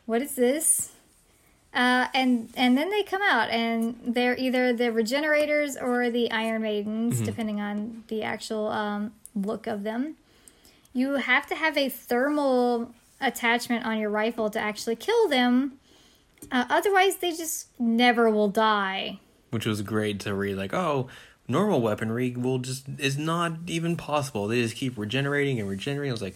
[0.05, 0.91] What is this?
[1.73, 6.61] Uh, and and then they come out, and they're either the regenerators or the Iron
[6.63, 7.25] Maidens, Mm-hmm.
[7.25, 10.15] depending on the actual um, look of them.
[10.93, 15.73] You have to have a thermal attachment on your rifle to actually kill them.
[16.51, 19.19] Uh, otherwise, they just never will die.
[19.51, 21.07] which was great to read like oh
[21.47, 26.13] normal weaponry will just is not even possible they just keep regenerating and regenerating i
[26.13, 26.35] was like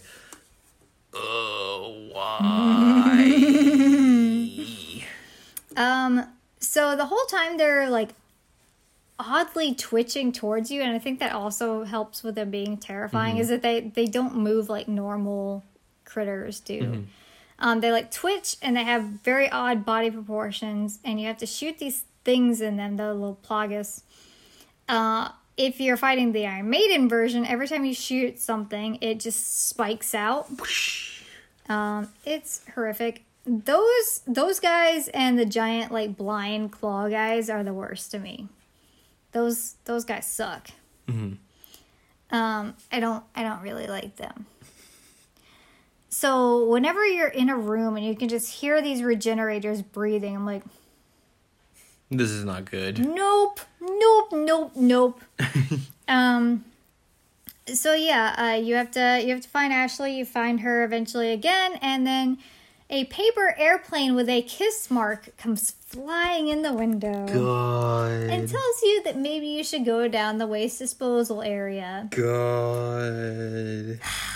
[1.14, 3.26] oh why
[5.76, 6.26] Um,
[6.58, 8.10] so the whole time they're like
[9.18, 13.38] oddly twitching towards you, and I think that also helps with them being terrifying.
[13.38, 15.64] Is that they they don't move like normal
[16.04, 17.06] critters do.
[17.60, 21.46] Um, they like twitch and they have very odd body proportions, and you have to
[21.46, 24.02] shoot these things in them, the little plagas.
[24.88, 29.68] Uh, if you're fighting the Iron Maiden version, every time you shoot something, it just
[29.68, 30.48] spikes out.
[31.68, 33.24] Um, it's horrific.
[33.46, 38.48] Those those guys and the giant like blind claw guys are the worst to me.
[39.32, 40.70] Those those guys suck.
[41.06, 41.36] Mhm.
[42.30, 44.46] Um, I don't I don't really like them.
[46.10, 50.44] So whenever you're in a room and you can just hear these regenerators breathing, I'm
[50.44, 50.64] like,
[52.10, 55.20] this is not good nope, nope, nope, nope.
[56.08, 56.64] um.
[57.72, 60.16] So yeah, uh, you have to you have to find Ashley.
[60.16, 62.38] You find her eventually again, and then
[62.88, 68.82] a paper airplane with a kiss mark comes flying in the window god and tells
[68.82, 72.08] you that maybe you should go down the waste disposal area.
[72.10, 74.00] god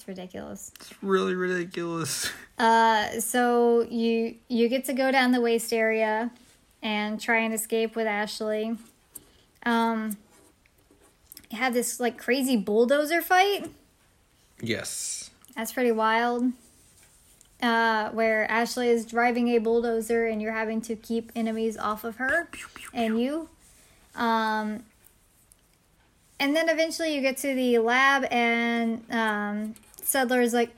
[0.11, 0.71] ridiculous.
[0.75, 6.29] it's really ridiculous Uh, so you you get to go down the waste area
[6.83, 8.77] and try and escape with Ashley.
[9.65, 10.15] Um,
[11.49, 13.71] you have this like crazy bulldozer fight.
[14.61, 16.51] yes That's pretty wild.
[17.63, 22.17] Uh, where Ashley is driving a bulldozer and you're having to keep enemies off of
[22.17, 22.47] her
[22.93, 23.49] and you.
[24.15, 24.83] Um,
[26.39, 29.75] and then eventually you get to the lab, and um,
[30.05, 30.75] Saddler is like,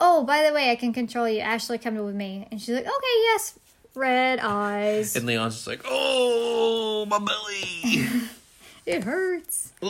[0.00, 1.40] "Oh, by the way, I can control you.
[1.40, 3.54] Ashley, come with me." And she's like, "Okay, yes."
[3.94, 5.16] Red eyes.
[5.16, 8.06] And Leon's just like, oh, my belly.
[8.86, 9.72] It hurts.
[9.84, 9.88] Ooh.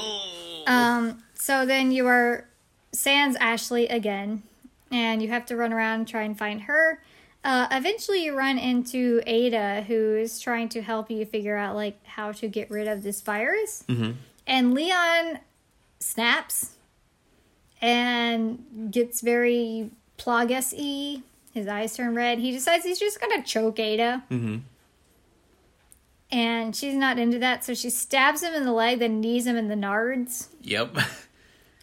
[0.66, 2.44] Um, so then you are
[2.92, 4.42] sans Ashley again,
[4.90, 7.00] and you have to run around and try and find her.
[7.44, 12.04] Uh, eventually, you run into Ada, who is trying to help you figure out like
[12.04, 13.84] how to get rid of this virus.
[13.88, 14.16] Mhm.
[14.46, 15.38] And Leon
[16.00, 16.72] snaps
[17.80, 21.22] and gets very Plagueis y.
[21.54, 22.38] His eyes turn red.
[22.38, 24.60] He decides he's just gonna choke Ada Mhm.
[26.30, 29.56] and she's not into that, so she stabs him in the leg, then knees him
[29.56, 30.46] in the nards.
[30.62, 30.96] Yep.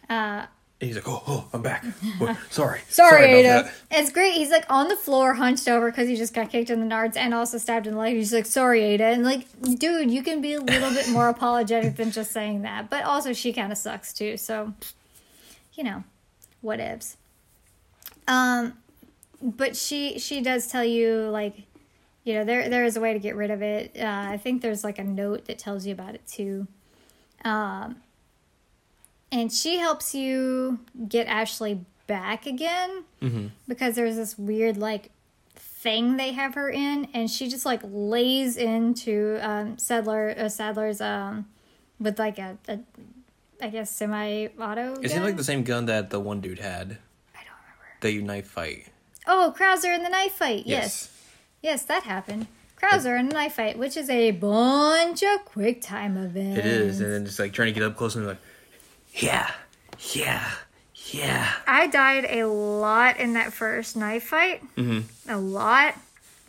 [0.08, 0.46] Uh,
[0.80, 1.84] he's like, oh, oh, I'm back.
[2.18, 2.36] What?
[2.50, 2.80] Sorry.
[2.88, 3.70] sorry, about Ada.
[3.90, 4.32] It's great.
[4.34, 7.14] He's like on the floor, hunched over because he just got kicked in the nards
[7.16, 8.14] and also stabbed in the leg.
[8.14, 9.04] He's like, sorry, Ada.
[9.04, 9.46] And like,
[9.78, 12.88] dude, you can be a little bit more apologetic than just saying that.
[12.88, 14.38] But also, she kind of sucks too.
[14.38, 14.72] So,
[15.78, 16.02] you know,
[16.62, 17.14] whatevs.
[18.26, 18.74] Um,
[19.40, 21.54] but she she does tell you like,
[22.24, 23.92] you know, there there is a way to get rid of it.
[23.96, 26.66] Uh, I think there's like a note that tells you about it too.
[27.44, 27.96] Um,
[29.30, 33.50] and she helps you get Ashley back again Mhm.
[33.68, 35.10] because there's this weird like
[35.54, 41.00] thing they have her in, and she just like lays into um, Saddler uh, Saddler's
[41.00, 41.46] um
[42.00, 42.80] with like a, a
[43.60, 45.00] I guess semi-auto.
[45.02, 46.98] It seemed like the same gun that the one dude had
[47.34, 47.98] I don't remember.
[48.00, 48.86] that you knife fight.
[49.26, 50.66] Oh, Krauser in the knife fight.
[50.66, 51.10] Yes.
[51.62, 52.46] Yes, that happened.
[52.80, 56.58] Krauser in the knife fight, which is a bunch of quick time events.
[56.60, 57.00] It is.
[57.00, 58.38] And then just like trying to get up close and like,
[59.14, 59.50] yeah,
[60.12, 60.48] yeah,
[61.10, 61.52] yeah.
[61.66, 64.62] I died a lot in that first knife fight.
[64.76, 65.04] Mhm.
[65.28, 65.96] A lot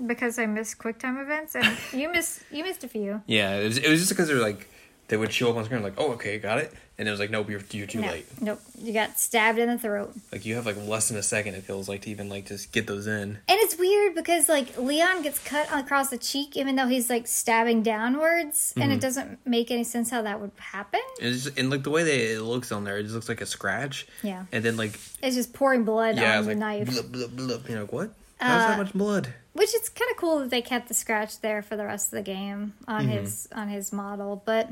[0.06, 3.22] because I missed quick time events, and you missed you missed a few.
[3.26, 4.70] Yeah, it was, it was just because they were like,
[5.10, 6.72] they would show up on screen like, oh, okay, got it.
[6.98, 8.26] And it was like, nope, you're, you're too no, late.
[8.42, 10.14] nope, you got stabbed in the throat.
[10.34, 12.74] Like you have like less than a second, it feels like, to even like just
[12.74, 13.38] get those in.
[13.48, 17.26] And it's weird because like Leon gets cut across the cheek, even though he's like
[17.28, 18.92] stabbing downwards, and Mm-hmm.
[18.94, 21.00] it doesn't make any sense how that would happen.
[21.22, 23.30] And, it's just, and like the way that it looks on there, it just looks
[23.30, 24.06] like a scratch.
[24.22, 24.44] Yeah.
[24.52, 26.88] And then like, It's just pouring blood yeah, on it's the like, knife.
[26.92, 27.70] blub, blub, blub.
[27.70, 28.10] You're like, what?
[28.42, 29.34] How's Uh, that much blood?
[29.54, 32.18] which is kind of cool that they kept the scratch there for the rest of
[32.18, 33.12] the game on Mm-hmm.
[33.12, 34.70] his on his model but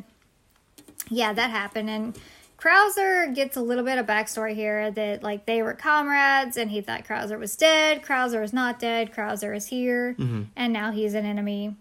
[1.09, 2.17] yeah that happened and
[2.57, 6.81] krauser gets a little bit of backstory here that like they were comrades and he
[6.81, 10.43] thought krauser was dead krauser is not dead krauser is here Mm-hmm.
[10.55, 11.75] and now he's an enemy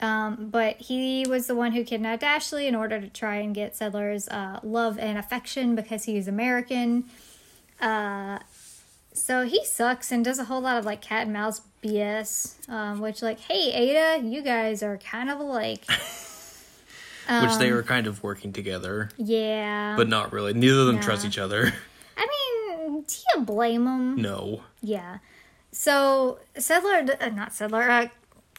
[0.00, 3.74] um, but he was the one who kidnapped Ashley in order to try and get
[3.74, 7.02] Saddler's uh, love and affection because he's American.
[7.80, 8.38] Uh,
[9.12, 13.00] so he sucks and does a whole lot of like cat and mouse BS, um,
[13.00, 15.84] which like, hey Ada, you guys are kind of alike.
[17.28, 20.54] Which they um, were kind of working together, Yeah, but not really.
[20.54, 21.02] Neither of them Nah.
[21.02, 21.72] trust each other.
[22.16, 24.16] I mean, do you blame them?
[24.16, 24.62] no.
[24.80, 25.18] Yeah.
[25.72, 28.08] So Saddler, uh, not Saddler, uh,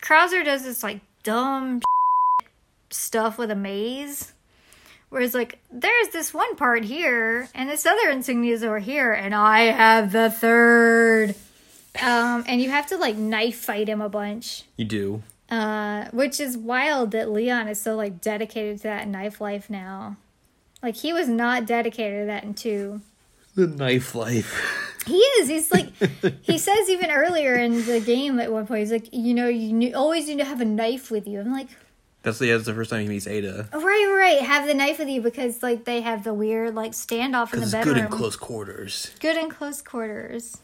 [0.01, 1.82] Krauser does this like dumb
[2.91, 4.34] stuff with a maze.
[5.09, 9.34] Whereas like there's this one part here and this other insignia is over here and
[9.34, 11.34] I have the third.
[12.01, 14.63] Um, and you have to like knife fight him a bunch.
[14.78, 15.24] You do.
[15.50, 20.16] Uh, which is wild that Leon is so like dedicated to that knife life now.
[20.84, 23.02] Like he was not dedicated to that in two.
[23.56, 24.86] The knife life.
[25.08, 25.47] He is.
[25.50, 25.91] He's like,
[26.43, 29.74] he says even earlier in the game at one point, he's like, you know, you
[29.74, 31.39] ne- always need to have a knife with you.
[31.39, 31.68] I'm like,
[32.22, 33.70] That's the, yeah, that's the first time he meets Ada.
[33.74, 36.91] oh, right, right, have the knife with you because like they have the weird like
[36.91, 37.95] standoff in the bedroom.
[37.95, 39.12] good in close quarters.
[39.20, 40.58] Good in close quarters.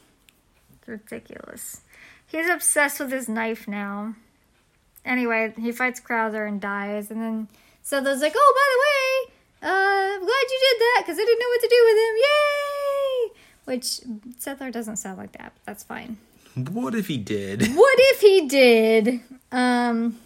[0.85, 1.81] Ridiculous.
[2.27, 4.15] He's obsessed with his knife now.
[5.05, 7.47] Anyway, he fights Krauser and dies, and then
[7.83, 11.23] so there's like, oh, by the way, uh, I'm glad you did that because I
[11.25, 12.15] didn't know what to do with him.
[12.25, 13.41] Yay!
[13.65, 16.17] Which Saddler doesn't sound like that, but that's fine.
[16.55, 17.67] What if he did?
[17.75, 19.21] What if he did?
[19.51, 20.17] Um.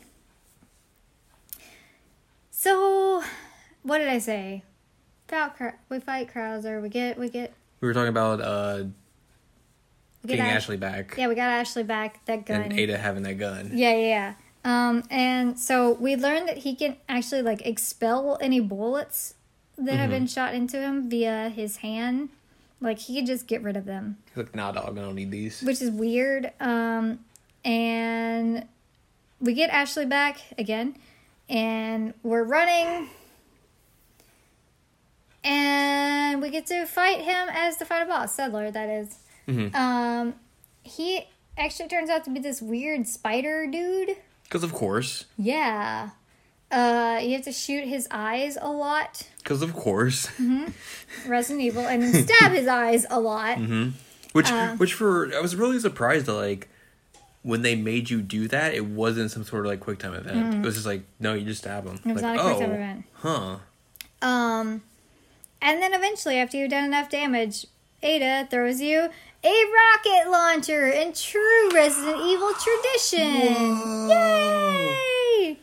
[2.51, 3.23] So,
[3.84, 4.63] what did I say?
[5.89, 6.82] We fight Krauser.
[6.82, 8.84] We get we get We were talking about uh,
[10.25, 12.25] getting Ash- Ashley back Yeah, we got Ashley back.
[12.25, 12.61] That gun.
[12.61, 13.71] and Ada having that gun.
[13.73, 14.34] Yeah, yeah, yeah.
[14.70, 19.34] Um, and so we learned that he can actually like expel any bullets
[19.78, 22.30] that have been shot into him via his hand.
[22.82, 25.32] Like he could just get rid of them, He's like, nah, dog, I don't need
[25.32, 25.61] these.
[25.61, 26.51] which is weird.
[26.59, 27.20] Um,
[27.65, 28.65] and
[29.41, 30.95] we get Ashley back again,
[31.49, 33.09] and we're running.
[35.43, 39.17] And we get to fight him as the final boss, Saddler, that is.
[39.47, 39.74] Mhm.
[39.76, 40.36] Um,
[40.84, 41.26] he
[41.57, 44.17] actually turns out to be this weird spider dude.
[44.50, 45.26] Because of course.
[45.38, 46.10] Yeah.
[46.72, 50.30] Uh, you have to shoot his eyes a lot, Because of course.
[51.28, 53.58] Resident Evil, and then stab his eyes a lot.
[54.34, 54.76] Which Uh.
[54.76, 56.68] which for I was really surprised that like
[57.41, 60.56] when they made you do that, it wasn't some sort of like quick time event.
[60.56, 61.97] It was just like no, you just stab them.
[62.00, 62.10] Mm.
[62.10, 63.06] It was like, not a quick time oh, event.
[63.14, 63.58] Huh.
[64.22, 64.82] Um,
[65.62, 67.66] and then eventually, after you've done enough damage,
[68.04, 69.10] Ada throws you
[69.43, 74.09] a rocket launcher in true Resident Evil tradition.
[74.09, 75.59] Yay!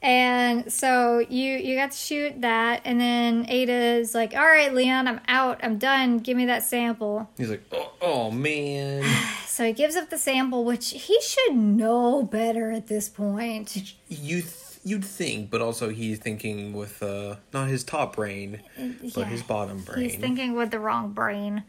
[0.00, 5.08] And so you you got to shoot that, and then Ada's like, "All right, Leon,
[5.08, 5.58] I'm out.
[5.62, 6.18] I'm done.
[6.18, 9.04] Give me that sample." He's like, oh, oh man.
[9.58, 13.92] So he gives up the sample, which he should know better at this point.
[14.06, 14.54] you th-
[14.84, 19.24] you'd think, but also he's thinking with uh not his top brain, but yeah.
[19.24, 20.02] his bottom brain.
[20.04, 21.64] He's thinking with the wrong brain.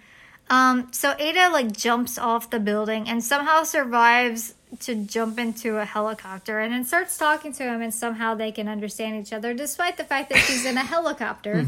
[0.49, 5.85] Um, so Ada like jumps off the building and somehow survives to jump into a
[5.85, 9.97] helicopter and then starts talking to him and somehow they can understand each other despite
[9.97, 11.65] the fact that she's in a helicopter.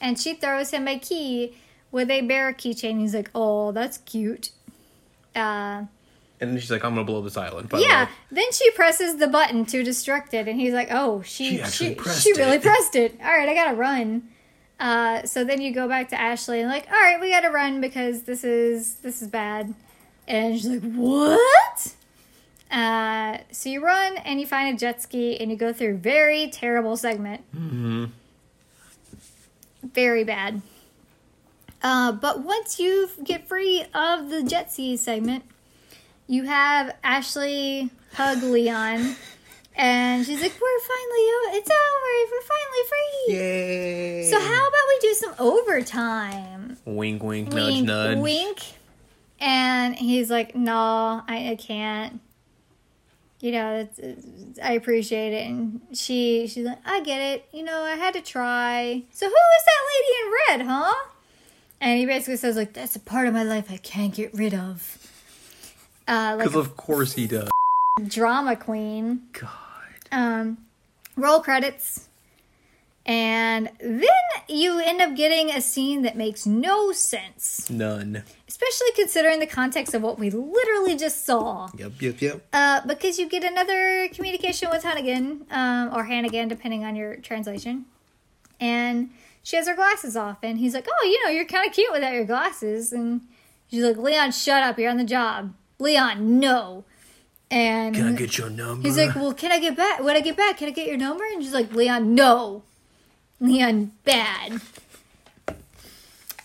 [0.00, 1.56] And she throws him a key
[1.90, 3.00] with a bear keychain.
[3.00, 4.50] He's like, "Oh, that's cute."
[5.34, 5.84] Uh,
[6.40, 7.70] and then she's like, I'm gonna blow this island.
[7.70, 8.04] The yeah.
[8.04, 8.10] way.
[8.30, 11.96] Then she presses the button to destruct it, and he's like, "Oh, she She she
[12.20, 13.18] she, really it." pressed it.
[13.20, 14.28] All right, I gotta run."
[14.78, 17.80] Uh, so then you go back to Ashley and like, "All right, we gotta run
[17.80, 19.74] because this is this is bad."
[20.26, 21.94] And she's like, "What?"
[22.70, 25.96] Uh, so you run and you find a jet ski and you go through a
[25.96, 27.42] very terrible segment.
[27.56, 28.06] Mm-hmm.
[29.82, 30.60] Very bad.
[31.82, 35.44] Uh, but once you get free of the jet ski segment,
[36.26, 39.16] you have Ashley hug Leon,
[39.78, 42.32] and she's like, "We're finally, o- it's over.
[42.32, 44.30] We're finally free." Yay!
[44.30, 46.76] So how about we do some overtime?
[46.84, 48.18] Wink, wink, nudge, wink, nudge.
[48.18, 48.58] wink.
[49.40, 52.20] And he's like, "No, I, I can't."
[53.40, 55.46] You know, it's, it's- I appreciate it.
[55.48, 57.48] And she, she's like, "I get it.
[57.52, 60.94] You know, I had to try." So who is that lady in red, huh?
[61.80, 64.54] And he basically says, "Like that's a part of my life I can't get rid
[64.54, 64.98] of."
[66.08, 67.48] Uh, like Because of course he does.
[68.08, 69.22] drama queen.
[69.38, 69.50] God.
[70.12, 70.58] Um,
[71.16, 72.08] roll credits.
[73.06, 74.04] And then
[74.48, 78.22] you end up getting a scene that makes no sense, None.
[78.46, 81.70] especially considering the context of what we literally just saw.
[81.78, 82.46] Yep, yep, yep.
[82.52, 87.86] Uh, because you get another communication with Hannigan, um, or Hannigan, depending on your translation.
[88.60, 89.08] And
[89.42, 91.90] she has her glasses off, and he's like, Oh, you know, you're kind of cute
[91.90, 92.92] without your glasses.
[92.92, 93.22] And
[93.70, 95.54] she's like, Leon, shut up, you're on the job.
[95.78, 96.84] Leon, no.
[97.50, 98.86] And Can I get your number?
[98.86, 100.02] He's like, well, can I get back?
[100.02, 101.24] When I get back, can I get your number?
[101.24, 102.62] And she's like, Leon, no.
[103.40, 104.60] Leon, bad.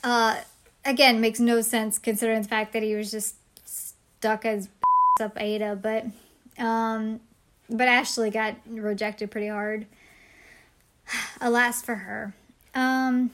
[0.04, 0.41] Uh,
[0.86, 3.36] again, makes no sense considering the fact that he was just
[3.66, 4.70] stuck as
[5.22, 6.06] up Ada, but
[6.64, 7.20] um,
[7.70, 9.86] but Ashley got rejected pretty hard.
[11.41, 12.34] Alas for her.
[12.76, 13.32] Um,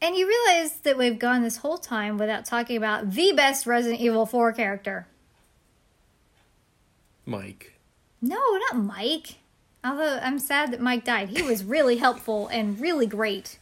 [0.00, 4.00] and you realize that we've gone this whole time without talking about the best Resident
[4.00, 5.06] Evil 4 character.
[7.26, 7.74] Mike.
[8.20, 8.38] No,
[8.70, 9.36] not Mike.
[9.84, 11.28] Although I'm sad that Mike died.
[11.30, 13.58] He was really helpful and really great.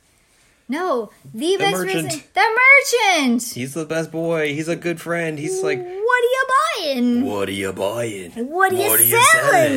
[0.68, 2.04] No, the, best merchant.
[2.04, 2.22] reason.
[2.32, 2.60] The
[3.18, 3.42] merchant.
[3.42, 4.54] He's the best boy.
[4.54, 5.38] He's a good friend.
[5.38, 6.44] He's like, what are you
[6.94, 7.24] buying?
[7.26, 8.30] what are you buying?
[8.48, 9.10] What are you What are selling?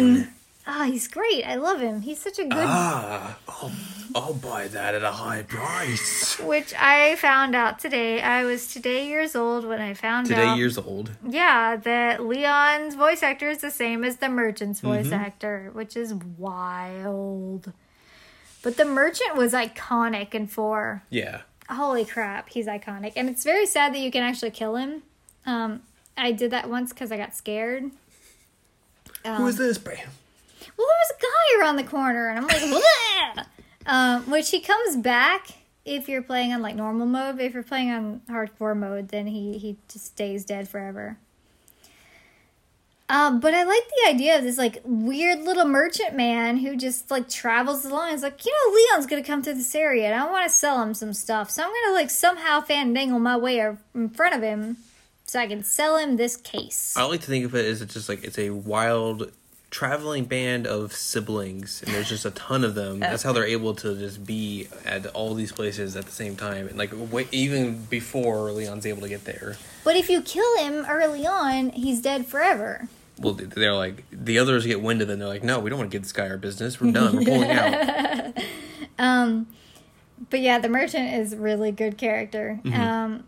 [0.05, 0.27] you selling?
[0.67, 1.43] Ah, he's great.
[1.43, 2.01] I love him.
[2.01, 2.53] He's such a good.
[2.53, 3.71] Ah, I'll,
[4.15, 6.39] I'll buy that at a high price.
[6.39, 8.21] Which I found out today.
[8.21, 10.45] I was today years old when I found Today, out.
[10.51, 11.11] Today years old.
[11.27, 15.13] Yeah, that Leon's voice actor is the same as the merchant's voice Mm-hmm.
[15.15, 17.73] actor, which is wild.
[18.63, 21.03] But the merchant was iconic in four.
[21.09, 21.41] Yeah.
[21.69, 23.13] Holy crap, he's iconic.
[23.17, 25.03] And it's very sad that you can actually kill him.
[25.45, 25.81] Um,
[26.15, 27.91] I did that once because I got scared.
[29.25, 29.77] Um, Who is this?
[29.77, 29.97] Bam.
[30.77, 33.45] Well, there was a guy around the corner, and I'm like!
[33.85, 35.49] um, which he comes back
[35.85, 37.37] if you're playing on like normal mode.
[37.37, 41.17] But if you're playing on hardcore mode, then he he just stays dead forever.
[43.07, 47.11] Um, but I like the idea of this like weird little merchant man who just
[47.11, 48.13] like travels along.
[48.13, 50.81] It's like, you know, Leon's gonna come through this area, and I want to sell
[50.81, 53.59] him some stuff, so I'm gonna like somehow fandangle my way
[53.93, 54.77] in front of him,
[55.25, 56.95] so I can sell him this case.
[56.97, 59.31] I like to think of it as it's just like it's a wild
[59.71, 62.99] traveling band of siblings, and there's just a ton of them.
[62.99, 66.67] That's how they're able to just be at all these places at the same time,
[66.67, 66.91] and like
[67.31, 69.57] even before Leon's able to get there.
[69.83, 72.87] But if you kill him early on, he's dead forever.
[73.19, 75.13] Well, they're like the others get wind of it.
[75.13, 76.81] and They're like, no, we don't want to give this guy our business.
[76.81, 77.17] We're done.
[77.17, 78.33] We're pulling out.
[78.97, 79.47] Um,
[80.29, 82.61] but yeah, the merchant is really good character.
[82.63, 82.81] Mm-hmm.
[82.81, 83.23] Um,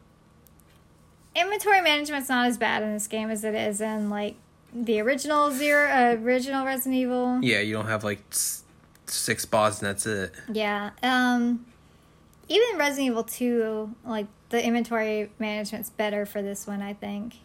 [1.35, 4.35] inventory management's not as bad in this game as it is in like
[4.73, 7.39] the original zero, uh, original Resident Evil.
[7.41, 8.63] Yeah, you don't have like s-
[9.07, 10.33] six spots and that's it.
[10.51, 10.91] Yeah.
[11.03, 11.65] Um
[12.49, 17.35] even Resident Evil 2, like the inventory management's better for this one, I think.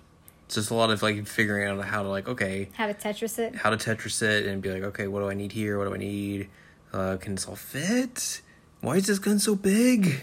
[0.47, 3.39] It's just a lot of like figuring out how to like okay, How to Tetris
[3.39, 3.55] it.
[3.57, 5.79] how to Tetris it and be like, okay, what do I need here?
[5.79, 6.49] What do I need?
[6.93, 8.42] Uh, can this all fit?
[8.83, 10.21] Why is this gun so big?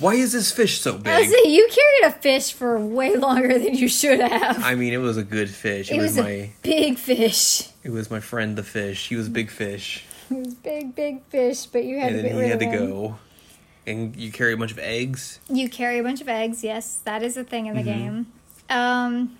[0.00, 1.30] Why is this fish so I was big?
[1.30, 4.62] saying, you carried a fish for way longer than you should have.
[4.64, 5.90] I mean, it was a good fish.
[5.92, 7.68] It, it was, was my a big fish.
[7.84, 9.08] it was my friend the fish.
[9.08, 12.42] He was big fish, It was big, big fish, but you had and to then
[12.42, 13.16] he had to go.
[13.86, 15.38] And you carry a bunch of eggs.
[15.48, 16.64] You carry a bunch of eggs.
[16.64, 18.00] Yes, that is a thing in the Mm-hmm.
[18.00, 18.26] game.
[18.70, 19.38] Um,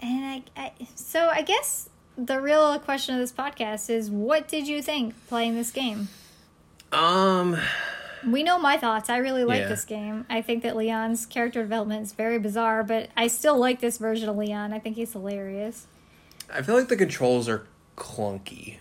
[0.00, 4.68] and I, I, so I guess the real question of this podcast is, what did
[4.68, 6.08] you think playing this game?
[6.92, 7.56] Um,
[8.26, 9.08] We know my thoughts.
[9.08, 9.68] I really like Yeah.
[9.68, 10.26] this game.
[10.28, 14.28] I think that Leon's character development is very bizarre, but I still like this version
[14.28, 14.72] of Leon.
[14.74, 15.86] I think he's hilarious.
[16.52, 17.62] I feel like the controls are
[17.96, 18.76] clunky.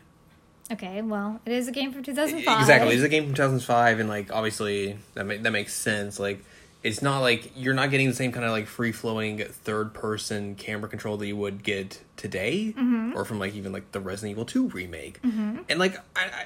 [0.71, 2.59] Okay, well, it is a game from 2005.
[2.59, 6.19] Exactly, it's a game from 2005, and like obviously that ma- that makes sense.
[6.19, 6.43] Like,
[6.83, 10.55] it's not like you're not getting the same kind of like free flowing third person
[10.55, 13.13] camera control that you would get today, Mm-hmm.
[13.15, 15.19] or from like even like the Resident Evil 2 remake.
[15.23, 16.45] And like, I, I,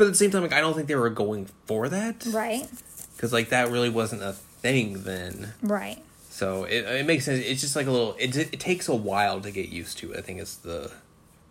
[0.00, 2.66] but at the same time, like I don't think they were going for that, Right,
[3.14, 5.52] Because like that really wasn't a thing then.
[5.60, 6.02] right.
[6.30, 7.44] So it it makes sense.
[7.44, 8.16] It's just like a little.
[8.18, 10.16] It it takes a while to get used to.
[10.16, 10.90] I think it's the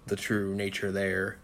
[0.08, 1.38] the true nature there.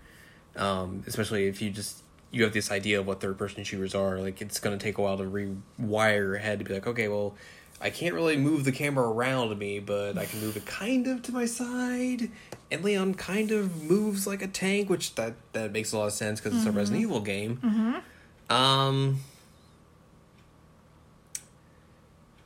[0.56, 2.02] Um, especially if you just
[2.32, 4.18] you have this idea of what third person shooters are.
[4.18, 7.08] Like it's going to take a while to rewire your head to be like, okay,
[7.08, 7.36] well,
[7.80, 11.22] I can't really move the camera around me, but I can move it kind of
[11.22, 12.32] to my side.
[12.72, 16.14] And Leon kind of moves like a tank, which that that makes a lot of
[16.14, 18.02] sense because it's a Resident Evil game.
[18.50, 19.20] Um.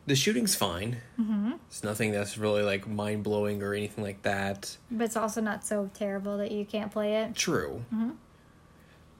[0.05, 0.97] The shooting's fine.
[1.21, 1.51] Mm-hmm.
[1.67, 4.75] It's nothing that's really like mind blowing or anything like that.
[4.89, 7.35] But it's also not so terrible that you can't play it.
[7.35, 7.83] True.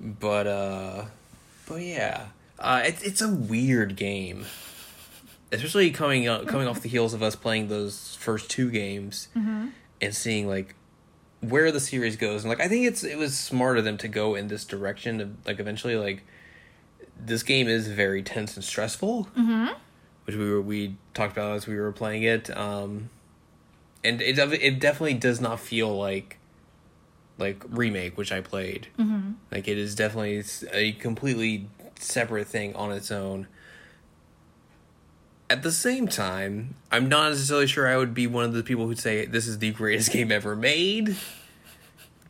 [0.01, 1.05] But uh,
[1.67, 2.27] but yeah,
[2.57, 4.45] uh, it's it's a weird game,
[5.51, 9.27] especially coming up, coming off the heels of us playing those first two games
[10.01, 10.73] and seeing like
[11.41, 12.43] where the series goes.
[12.43, 15.21] And like I think it's it was smart of them to go in this direction.
[15.21, 16.23] Of, like eventually, like
[17.19, 19.73] this game is very tense and stressful, mm-hmm.
[20.25, 22.55] which we were we talked about as we were playing it.
[22.55, 23.09] Um,
[24.03, 26.37] and it it definitely does not feel like
[27.37, 29.31] like remake which i played mm-hmm.
[29.51, 31.67] like it is definitely a completely
[31.99, 33.47] separate thing on its own
[35.49, 38.85] at the same time i'm not necessarily sure i would be one of the people
[38.85, 41.15] who'd say this is the greatest game ever made.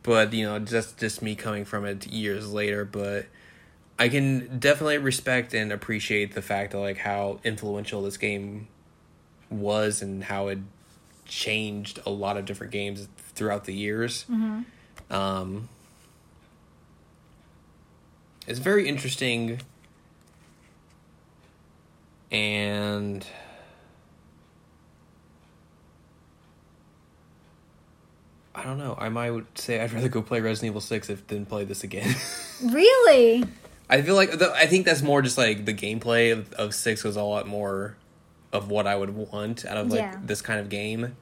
[0.02, 3.26] But you know just just me coming from it years later but
[3.98, 8.66] i can definitely respect and appreciate the fact of like how influential this game
[9.50, 10.58] was and how it
[11.26, 14.24] changed a lot of different games throughout the years.
[15.10, 15.68] Um,
[18.46, 19.60] it's very interesting,
[22.30, 23.26] and
[28.54, 28.96] I don't know.
[28.98, 32.14] I might say I'd rather go play Resident Evil Six if than play this again.
[32.62, 33.42] Really?
[33.88, 37.02] I feel like the, I think that's more just like the gameplay of, of Six
[37.02, 37.96] was a lot more
[38.52, 40.18] of what I would want out of like Yeah.
[40.22, 41.16] this kind of game.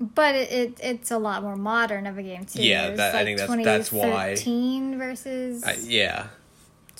[0.00, 2.62] But it, it it's a lot more modern of a game too.
[2.62, 4.36] Yeah, that- I think that's- that's why.
[4.36, 6.28] 2013 versus I, yeah,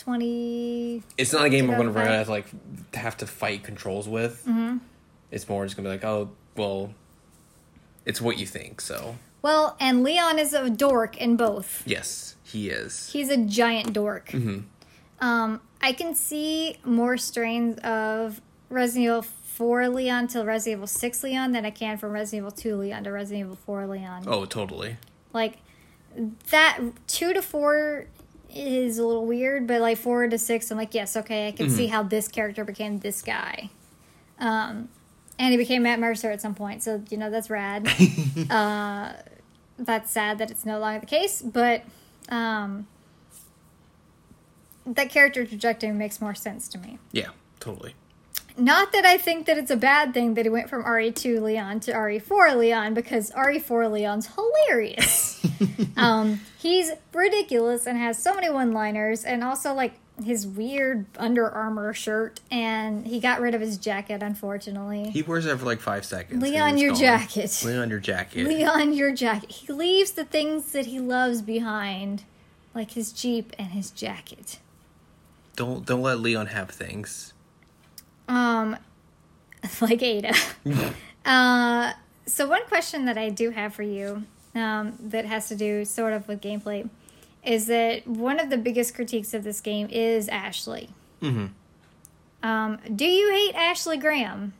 [0.00, 1.02] 20.
[1.16, 2.16] it's not a game we're going to 2005.
[2.18, 4.44] have to like have to fight controls with.
[4.46, 4.78] Mm-hmm.
[5.30, 6.92] It's more just going to be like, oh, well,
[8.04, 8.80] it's what you think.
[8.80, 11.82] So Well, and Leon is a dork in both.
[11.86, 13.10] yes, he is.
[13.12, 14.30] He's a giant dork.
[14.30, 14.60] Mm-hmm.
[15.24, 18.40] Um, I can see more strains of
[18.70, 22.50] Resident Evil 4 Leon to Resident Evil 6 Leon than I can from Resident Evil
[22.50, 24.24] 2 Leon to Resident Evil 4 Leon.
[24.26, 24.96] Oh, totally.
[25.32, 25.58] Like
[26.50, 28.06] that 2 to 4
[28.54, 31.66] is a little weird, but like 4 to 6 I'm like, yes, okay, I can
[31.66, 31.76] Mm-hmm.
[31.76, 33.70] see how this character became this guy.
[34.38, 34.88] Um
[35.38, 37.88] and he became Matt Mercer at some point, so you know that's rad.
[38.50, 39.12] uh
[39.78, 41.82] that's sad that it's no longer the case, but
[42.28, 42.86] um
[44.86, 46.98] that character trajectory makes more sense to me.
[47.12, 47.28] Yeah,
[47.60, 47.94] totally.
[48.60, 51.80] Not that I think that it's a bad thing that he went from RE2 Leon
[51.80, 55.44] to RE4 Leon because RE4 Leon's hilarious.
[55.96, 61.48] um, he's ridiculous and has so many one liners and also like his weird Under
[61.48, 65.08] Armour shirt and he got rid of his jacket unfortunately.
[65.08, 66.42] He wears that for like five seconds.
[66.42, 67.00] Leon, your gone.
[67.00, 67.62] jacket.
[67.64, 68.46] Leon, your jacket.
[68.46, 69.50] Leon, your jacket.
[69.50, 72.24] He leaves the things that he loves behind,
[72.74, 74.58] like his Jeep and his jacket.
[75.56, 77.32] Don't don't let Leon have things.
[78.30, 78.76] Um,
[79.80, 80.34] like Ada.
[81.24, 81.92] uh,
[82.26, 84.24] so one question that I do have for you,
[84.54, 86.88] um, that has to do sort of with gameplay.
[87.44, 90.90] is that one of the biggest critiques of this game is Ashley.
[91.22, 91.46] Mm-hmm.
[92.46, 94.54] Um, do you hate Ashley Graham?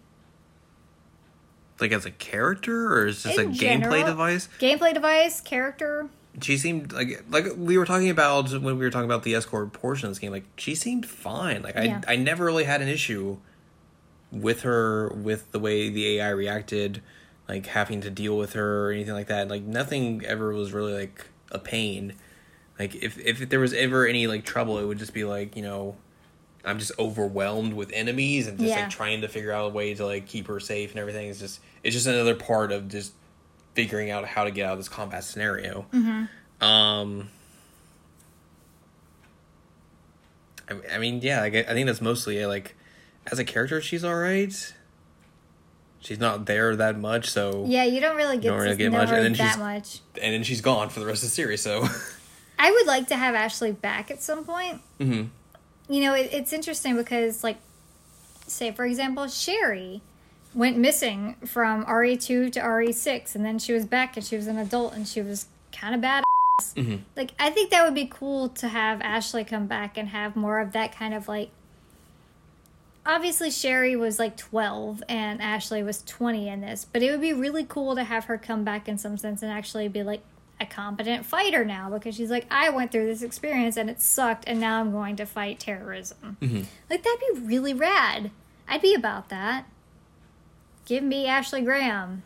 [1.80, 4.48] Like as a character, or is this a In gameplay device?
[4.58, 6.08] Gameplay device, character?
[6.42, 9.72] She seemed like like we were talking about when we were talking about the escort
[9.72, 10.30] portion of this game.
[10.30, 11.62] Like she seemed fine.
[11.62, 12.00] Like I Yeah.
[12.06, 13.38] I never really had an issue
[14.32, 17.02] with her with the way the AI reacted,
[17.48, 19.48] like having to deal with her or anything like that.
[19.48, 22.14] Like nothing ever was really like a pain.
[22.78, 25.62] Like if if there was ever any like trouble, it would just be like you
[25.62, 25.96] know.
[26.62, 28.82] I'm just overwhelmed with enemies and just Yeah.
[28.82, 31.28] like trying to figure out a way to like keep her safe and everything.
[31.30, 33.14] It's just it's just another part of just
[33.74, 35.86] figuring out how to get out of this combat scenario.
[36.60, 37.30] Um,
[40.68, 42.46] I, I mean, yeah, like, I I think that's mostly it.
[42.46, 42.76] Like,
[43.26, 44.52] as a character, she's all right.
[46.02, 48.90] She's not there that much, so Yeah, you don't really get Don't to really get
[48.92, 50.00] know much, her and then that she's- much.
[50.22, 51.60] and then she's gone for the rest of the series.
[51.62, 51.86] So,
[52.58, 54.80] I would like to have Ashley back at some point.
[54.98, 55.24] hmm
[55.88, 57.58] You know, it, it's interesting because, like,
[58.46, 60.00] say for example, Sherry
[60.54, 64.56] went missing from RE2 to RE6, and then she was back and she was an
[64.58, 65.46] adult and she was
[65.78, 66.24] kind of bad.
[66.74, 67.00] Mhm.
[67.16, 70.60] Like, I think that would be cool to have Ashley come back and have more
[70.60, 71.50] of that kind of like.
[73.06, 77.32] Obviously, Sherry was like 12 and Ashley was 20 in this, but it would be
[77.32, 80.20] really cool to have her come back in some sense and actually be like
[80.60, 84.44] a competent fighter now because she's like, I went through this experience and it sucked,
[84.46, 86.36] and now I'm going to fight terrorism.
[86.42, 86.66] Mhm.
[86.90, 88.30] Like, that'd be really rad.
[88.68, 89.64] I'd be about that.
[90.84, 92.22] Give me Ashley Graham.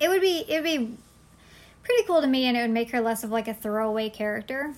[0.00, 0.96] It would be, it would be
[1.84, 4.74] pretty cool to me, and it would make her less of like a throwaway character.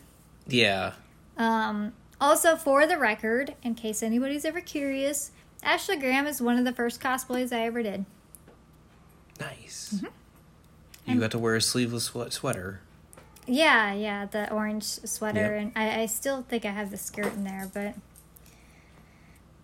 [0.47, 0.93] yeah,
[1.39, 5.31] Um, also, for the record, in case anybody's ever curious,
[5.63, 8.05] Ashley Graham is one of the first cosplays I ever did.
[9.41, 9.95] nice.
[9.97, 11.13] Mm-hmm.
[11.13, 12.81] You got to wear a sleeveless swe- sweater.
[13.47, 15.61] Yeah, yeah, the orange sweater, Yep.
[15.63, 17.95] and I, I still think I have the skirt in there, but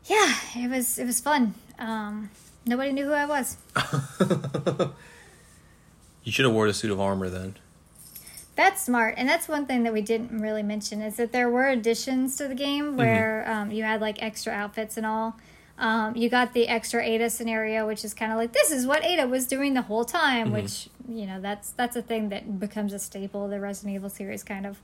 [0.06, 1.54] yeah, it was it was fun.
[1.78, 2.30] Um,
[2.64, 3.56] nobody knew who I was.
[6.22, 7.56] You should have wore a suit of armor then.
[8.56, 11.66] That's smart, and that's one thing that we didn't really mention is that there were
[11.68, 15.36] additions to the game where um, you had like extra outfits and all.
[15.76, 19.04] Um, you got the extra Ada scenario, which is kind of like this is what
[19.04, 22.92] Ada was doing the whole time, which you know that's that's a thing that becomes
[22.92, 24.78] a staple of the Resident Evil series, kind of.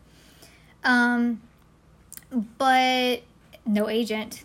[0.82, 1.40] Um,
[2.59, 3.22] but
[3.64, 4.42] no agent.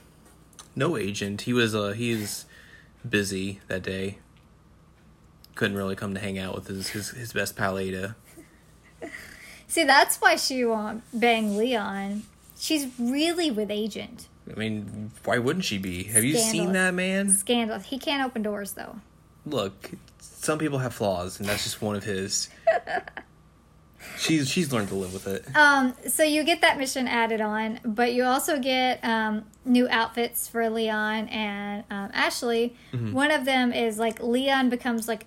[0.75, 1.41] No agent.
[1.41, 2.45] He was uh he was
[3.07, 4.19] busy that day.
[5.55, 8.15] Couldn't really come to hang out with his his, his best pal Ada.
[9.67, 12.23] See, that's why she won't bang Leon.
[12.57, 14.27] She's really with agent.
[14.49, 16.03] I mean, why wouldn't she be?
[16.03, 17.29] Have you seen that man?
[17.31, 17.79] Scandal.
[17.79, 18.97] He can't open doors though.
[19.45, 22.49] Look, some people have flaws, and that's just one of his.
[24.17, 25.55] she's she's learned to live with it.
[25.55, 30.47] Um, so you get that mission added on, but you also get um, new outfits
[30.47, 32.75] for Leon and um, Ashley.
[32.91, 35.25] One of them is like Leon becomes like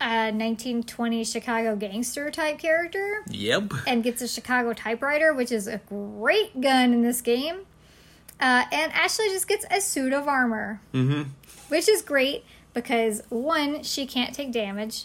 [0.00, 3.72] a 1920 Chicago gangster type character Yep.
[3.86, 7.60] and gets a Chicago typewriter, which is a great gun in this game.
[8.40, 11.30] Uh, and Ashley just gets a suit of armor, Mm-hmm.
[11.68, 15.04] which is great because one, she can't take damage.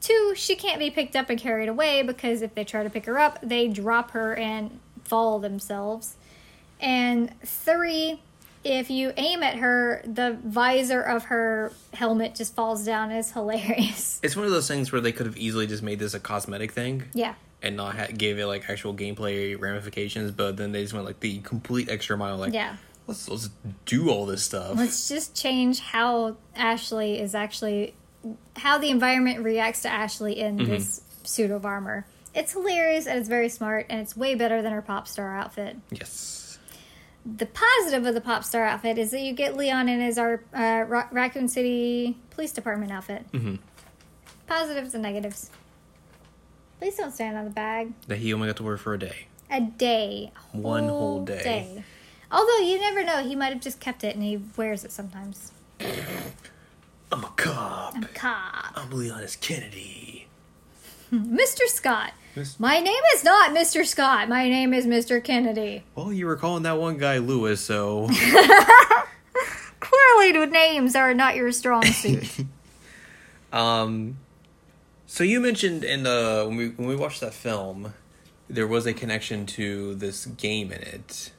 [0.00, 3.06] Two, she can't be picked up and carried away because if they try to pick
[3.06, 6.14] her up, they drop her and fall themselves.
[6.80, 8.20] And three,
[8.66, 13.10] if you aim at her, the visor of her helmet just falls down.
[13.10, 14.20] It's hilarious.
[14.22, 16.72] It's one of those things where they could have easily just made this a cosmetic
[16.72, 17.34] thing Yeah.
[17.62, 21.20] and not ha- gave it like actual gameplay ramifications, but then they just went like
[21.20, 22.36] the complete extra mile.
[22.38, 22.76] Like, Yeah.
[23.06, 23.50] let's let's
[23.84, 24.76] do all this stuff.
[24.76, 27.94] Let's just change how Ashley is actually,
[28.56, 30.70] how the environment reacts to Ashley in mm-hmm.
[30.70, 32.04] this suit of armor.
[32.34, 35.76] It's hilarious and it's very smart and it's way better than her pop star outfit.
[35.90, 36.42] yes.
[37.34, 40.42] The positive of the pop star outfit is that you get Leon in his our
[40.54, 43.24] uh, Ra- Raccoon City Police Department outfit.
[43.32, 43.58] Mhm.
[44.46, 45.50] Positives and negatives.
[46.78, 47.92] Please don't stand on the bag.
[48.06, 49.26] That he only got to wear for a day.
[49.50, 50.30] A day.
[50.54, 51.82] A One whole day.
[52.30, 55.52] Although you never know, he might have just kept it and he wears it sometimes.
[55.80, 57.94] I'm a cop.
[57.96, 58.72] I'm a cop.
[58.76, 59.36] I'm Leon S.
[59.36, 60.26] Kennedy.
[61.12, 61.66] Mr.
[61.66, 62.12] Scott.
[62.58, 63.86] My name is not Mr.
[63.86, 64.28] Scott.
[64.28, 65.22] My name is Mr.
[65.24, 65.84] Kennedy.
[65.94, 68.08] Well, you were calling that one guy Lewis, so
[69.80, 72.28] Clearly, the names are not your strong suit.
[73.52, 74.18] um,
[75.06, 77.94] so you mentioned in the when we when we watched that film,
[78.48, 81.32] there was a connection to this game in it.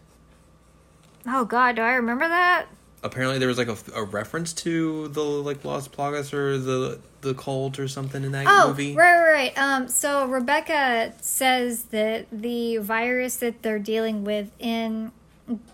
[1.27, 2.67] oh God, do I remember that?
[3.07, 7.33] Apparently there was like a, a reference to the like Las Plagas or the the
[7.33, 8.95] cult or something in that Oh, movie.
[8.95, 9.57] right, right, right.
[9.57, 15.11] Um, so Rebecca says that the virus that they're dealing with in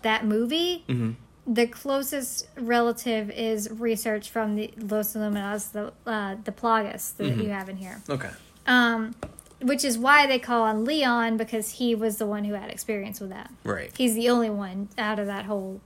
[0.02, 1.16] that movie, Mhm.
[1.46, 7.40] the closest relative is research from the Los Iluminados, the uh, the Plagas that Mm-hmm.
[7.42, 8.00] you have in here.
[8.08, 8.30] Okay.
[8.66, 9.14] Um,
[9.60, 13.20] which is why they call on Leon because he was the one who had experience
[13.20, 13.50] with that.
[13.64, 13.90] Right.
[13.96, 15.80] He's the only one out of that whole.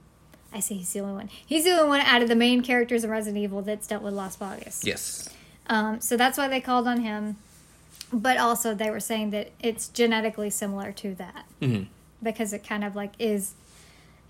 [0.52, 1.30] I say he's the only one.
[1.46, 4.14] He's the only one out of the main characters in Resident Evil that's dealt with
[4.14, 4.82] Las Vegas.
[4.84, 5.28] Yes.
[5.66, 7.36] Um, so that's why they called on him.
[8.12, 11.82] But also, they were saying that it's genetically similar to that hmm
[12.22, 13.52] because it kind of like is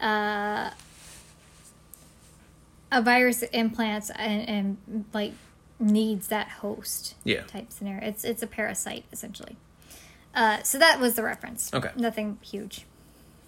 [0.01, 0.71] uh,
[2.93, 4.49] a virus that implants and,
[4.87, 5.33] and like
[5.79, 7.43] needs that host Yeah.
[7.43, 8.07] type scenario.
[8.09, 9.57] It's it's a parasite essentially.
[10.35, 11.73] Uh, so that was the reference.
[11.73, 11.91] Okay.
[11.97, 12.85] Nothing huge.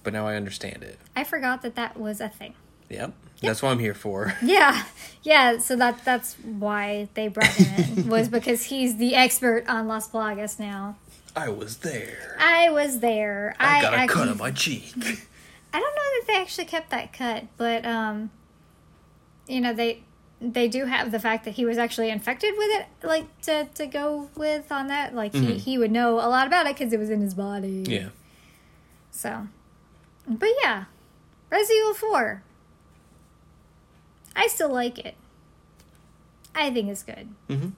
[0.02, 0.98] But now I understand it.
[1.14, 2.54] I forgot that that was a thing.
[2.88, 3.12] Yep.
[3.42, 4.34] That's what I'm here for.
[4.42, 4.84] Yeah,
[5.22, 5.58] yeah.
[5.58, 10.08] So that that's why they brought him in was because he's the expert on Las
[10.10, 10.96] Plagas now.
[11.36, 12.36] I was there.
[12.40, 13.54] I was there.
[13.60, 14.92] I, got a cut on my cheek.
[15.72, 18.30] I don't know that they actually kept that cut, but um,
[19.46, 20.02] you know they
[20.40, 23.86] they do have the fact that he was actually infected with it, like to to
[23.86, 25.14] go with on that.
[25.14, 25.56] Like he Mhm.
[25.60, 27.84] he would know a lot about it because it was in his body.
[27.86, 28.08] yeah.
[29.12, 29.46] So,
[30.26, 30.84] but yeah,
[31.50, 32.42] Resident Evil Four.
[34.36, 35.16] I still like it.
[36.54, 37.28] I think it's good.
[37.48, 37.68] hmm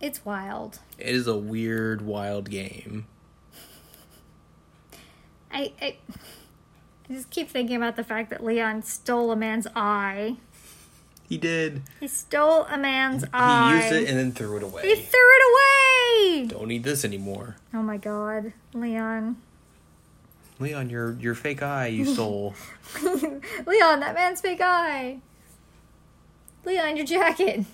[0.00, 0.78] It's wild.
[0.98, 3.06] It is a weird, wild game.
[5.52, 5.96] I, I
[7.08, 10.36] I just keep thinking about the fact that Leon stole a man's eye.
[11.28, 11.82] He did.
[11.98, 13.68] He stole a man's He eye.
[13.68, 14.82] He used it and then threw it away.
[14.82, 16.46] He threw it away.
[16.46, 17.56] Don't need this anymore.
[17.74, 19.36] Oh my god, Leon.
[20.60, 22.54] Leon, your your fake eye you stole.
[23.02, 25.18] Leon, that man's fake eye.
[26.64, 27.64] Leon, your jacket.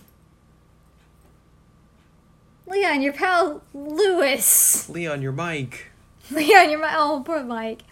[2.68, 4.88] Leon, your pal Lewis.
[4.88, 5.90] Leon, your mic.
[6.30, 6.90] Leon, your mic.
[6.92, 7.82] oh poor Mike.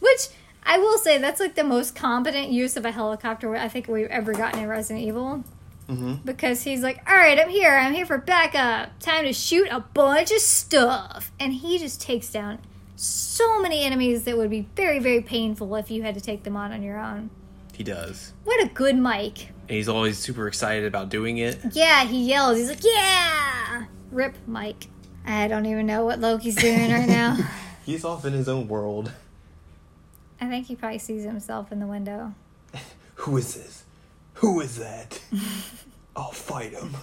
[0.00, 0.28] Which
[0.62, 4.06] I will say that's like the most competent use of a helicopter I think we've
[4.08, 5.44] ever gotten in Resident Evil.
[5.88, 6.14] Mm-hmm.
[6.24, 8.98] Because he's like, Alright, I'm here, I'm here for backup.
[9.00, 11.30] Time to shoot a bunch of stuff.
[11.38, 12.58] And he just takes down
[12.96, 16.56] so many enemies that would be very, very painful if you had to take them
[16.56, 17.30] on on your own.
[17.74, 18.32] He does.
[18.44, 19.48] What a good Mike.
[19.68, 21.58] And he's always super excited about doing it.
[21.72, 22.58] Yeah, he yells.
[22.58, 23.86] He's like, Yeah!
[24.12, 24.86] Rip Mike.
[25.26, 27.36] I don't even know what Loki's doing right now.
[27.86, 29.12] He's off in his own world.
[30.40, 32.34] I think he probably sees himself in the window.
[33.16, 33.84] Who is this?
[34.34, 35.20] Who is that?
[36.16, 36.94] I'll fight him.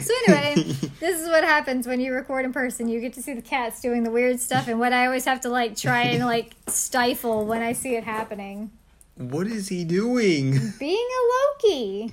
[0.00, 0.54] So anyway,
[1.00, 2.88] this is what happens when you record in person.
[2.88, 5.40] You get to see the cats doing the weird stuff, and what I always have
[5.42, 8.70] to like try and like stifle when I see it happening.
[9.16, 10.72] What is he doing?
[10.78, 11.22] Being a
[11.68, 12.12] Loki.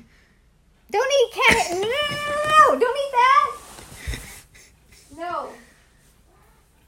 [0.92, 1.68] Don't eat cat.
[1.72, 2.80] No, no, no, no, no!
[2.80, 3.52] Don't eat that.
[5.18, 5.50] No.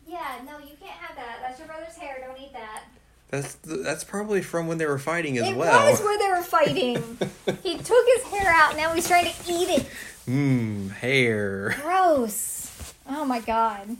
[0.07, 1.39] Yeah, no, you can't have that.
[1.41, 2.17] That's your brother's hair.
[2.25, 2.83] Don't eat that.
[3.29, 5.89] That's that's probably from when they were fighting as it well.
[5.89, 6.95] was where they were fighting.
[7.63, 8.77] he took his hair out.
[8.77, 9.87] Now he's trying to eat it.
[10.27, 11.75] Mmm, hair.
[11.81, 12.93] Gross.
[13.07, 13.97] Oh my god.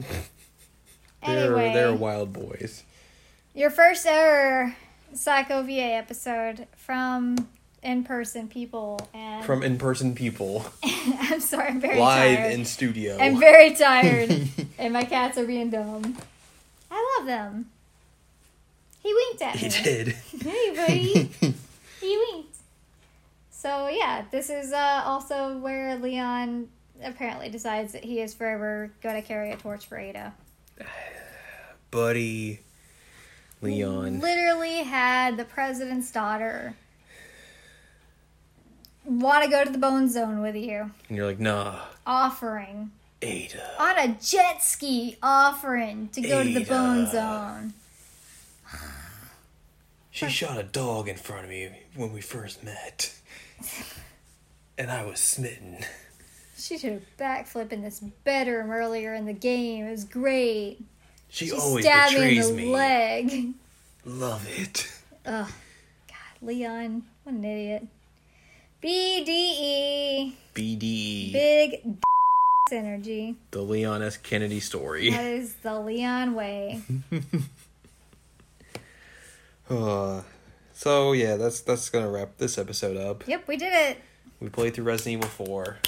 [0.00, 0.22] Anyway,
[1.22, 2.82] They're they're wild boys.
[3.54, 4.74] your first ever
[5.14, 7.48] Psycho VA episode from
[7.82, 10.64] in-person people, and From in person people.
[10.82, 12.30] I'm sorry, I'm very tired.
[12.30, 12.52] Live tired.
[12.54, 13.18] in studio.
[13.20, 14.48] I'm very tired,
[14.78, 16.16] and my cats are being dumb.
[16.90, 17.66] I love them.
[19.02, 19.72] He winked at he me.
[19.74, 20.08] He did.
[20.08, 21.30] Hey, buddy.
[22.00, 22.53] he winked.
[23.64, 26.68] So yeah, this is uh, also where Leon
[27.02, 30.34] apparently decides that he is forever going to carry a torch for Ada.
[31.90, 32.60] Buddy.
[33.62, 34.20] Leon.
[34.20, 36.74] Literally had the president's daughter
[39.06, 42.90] want to go to the bone zone with you, And you're like, nah, offering
[43.22, 43.80] Ada.
[43.80, 47.72] on a jet ski, offering to go to the bone zone.
[50.10, 53.14] She shot a dog in front of me when we first met.
[54.78, 55.78] And I was smitten.
[56.56, 59.84] She did a backflip in this bedroom earlier in the game.
[59.86, 60.78] It was great.
[61.28, 62.72] She, She always stabbed me in betrays the me.
[62.72, 63.46] leg.
[64.04, 64.92] Love it.
[65.26, 65.48] Ugh.
[66.08, 67.86] God, Leon, what an idiot.
[68.82, 70.32] BDE.
[70.54, 71.32] BDE.
[71.32, 71.96] Big
[72.72, 73.36] energy.
[73.50, 74.16] the Leon S.
[74.16, 75.10] Kennedy story.
[75.10, 76.82] That is the Leon way.
[79.70, 80.20] Uh,
[80.74, 83.26] so yeah, that's that's gonna wrap this episode up.
[83.26, 83.98] Yep, we did it.
[84.40, 85.78] We played through Resident Evil 4.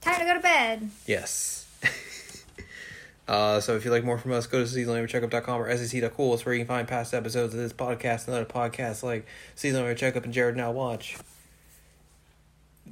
[0.00, 0.88] Time to go to bed.
[1.06, 1.66] Yes.
[3.28, 6.32] Uh, so if you like more from us, go to seasonalanimecheckup.com or sec.cool.
[6.32, 9.84] It's where you can find past episodes of this podcast and other podcasts like Seasonal
[9.84, 11.18] Anime Checkup and Jared Now Watch.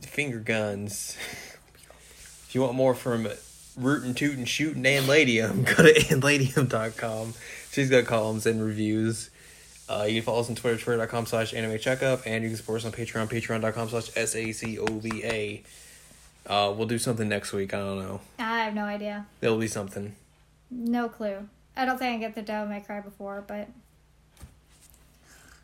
[0.02, 1.16] Finger guns.
[2.46, 3.28] if you want more from
[3.78, 7.32] Rootin' Tootin' Shootin' and Ladium, go to andladium.com.
[7.76, 9.28] She's got columns and reviews.
[9.86, 12.78] Uh, you can follow us on Twitter, twitter.com slash anime checkup, and you can support
[12.78, 15.62] us on Patreon, patreon.com slash S-A-C-O-V-A.
[16.46, 17.74] Uh, we'll do something next week.
[17.74, 18.22] I don't know.
[18.38, 19.26] I have no idea.
[19.40, 20.16] There'll be something.
[20.70, 21.50] No clue.
[21.76, 23.68] I don't think I get the Devil May Cry before, but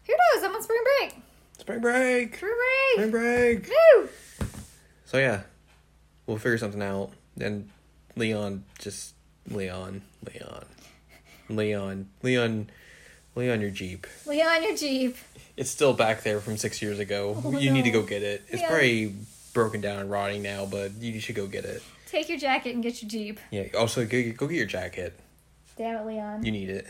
[0.07, 0.45] who knows?
[0.45, 1.15] I'm on spring break.
[1.61, 2.37] Spring break!
[2.37, 2.93] Spring break.
[2.93, 3.63] Spring break.
[3.63, 3.73] break!
[3.97, 4.09] Woo!
[5.07, 5.45] So yeah,
[6.27, 7.13] we'll figure something out.
[7.41, 7.71] And
[8.17, 9.15] Leon, just
[9.49, 10.67] Leon, Leon,
[11.57, 12.70] Leon, Leon,
[13.35, 14.07] Leon, your Jeep.
[14.27, 15.16] Leon, your Jeep.
[15.57, 17.41] It's still back there from six years ago.
[17.45, 18.43] Oh, you need to go get it.
[18.49, 18.69] It's Yeah.
[18.69, 19.15] probably
[19.53, 21.83] broken down and rotting now, but you should go get it.
[22.07, 23.39] Take your jacket and get your Jeep.
[23.51, 23.65] Yeah.
[23.79, 25.19] Also, go, go get your jacket.
[25.77, 26.45] Damn it, Leon.
[26.45, 26.87] You need it.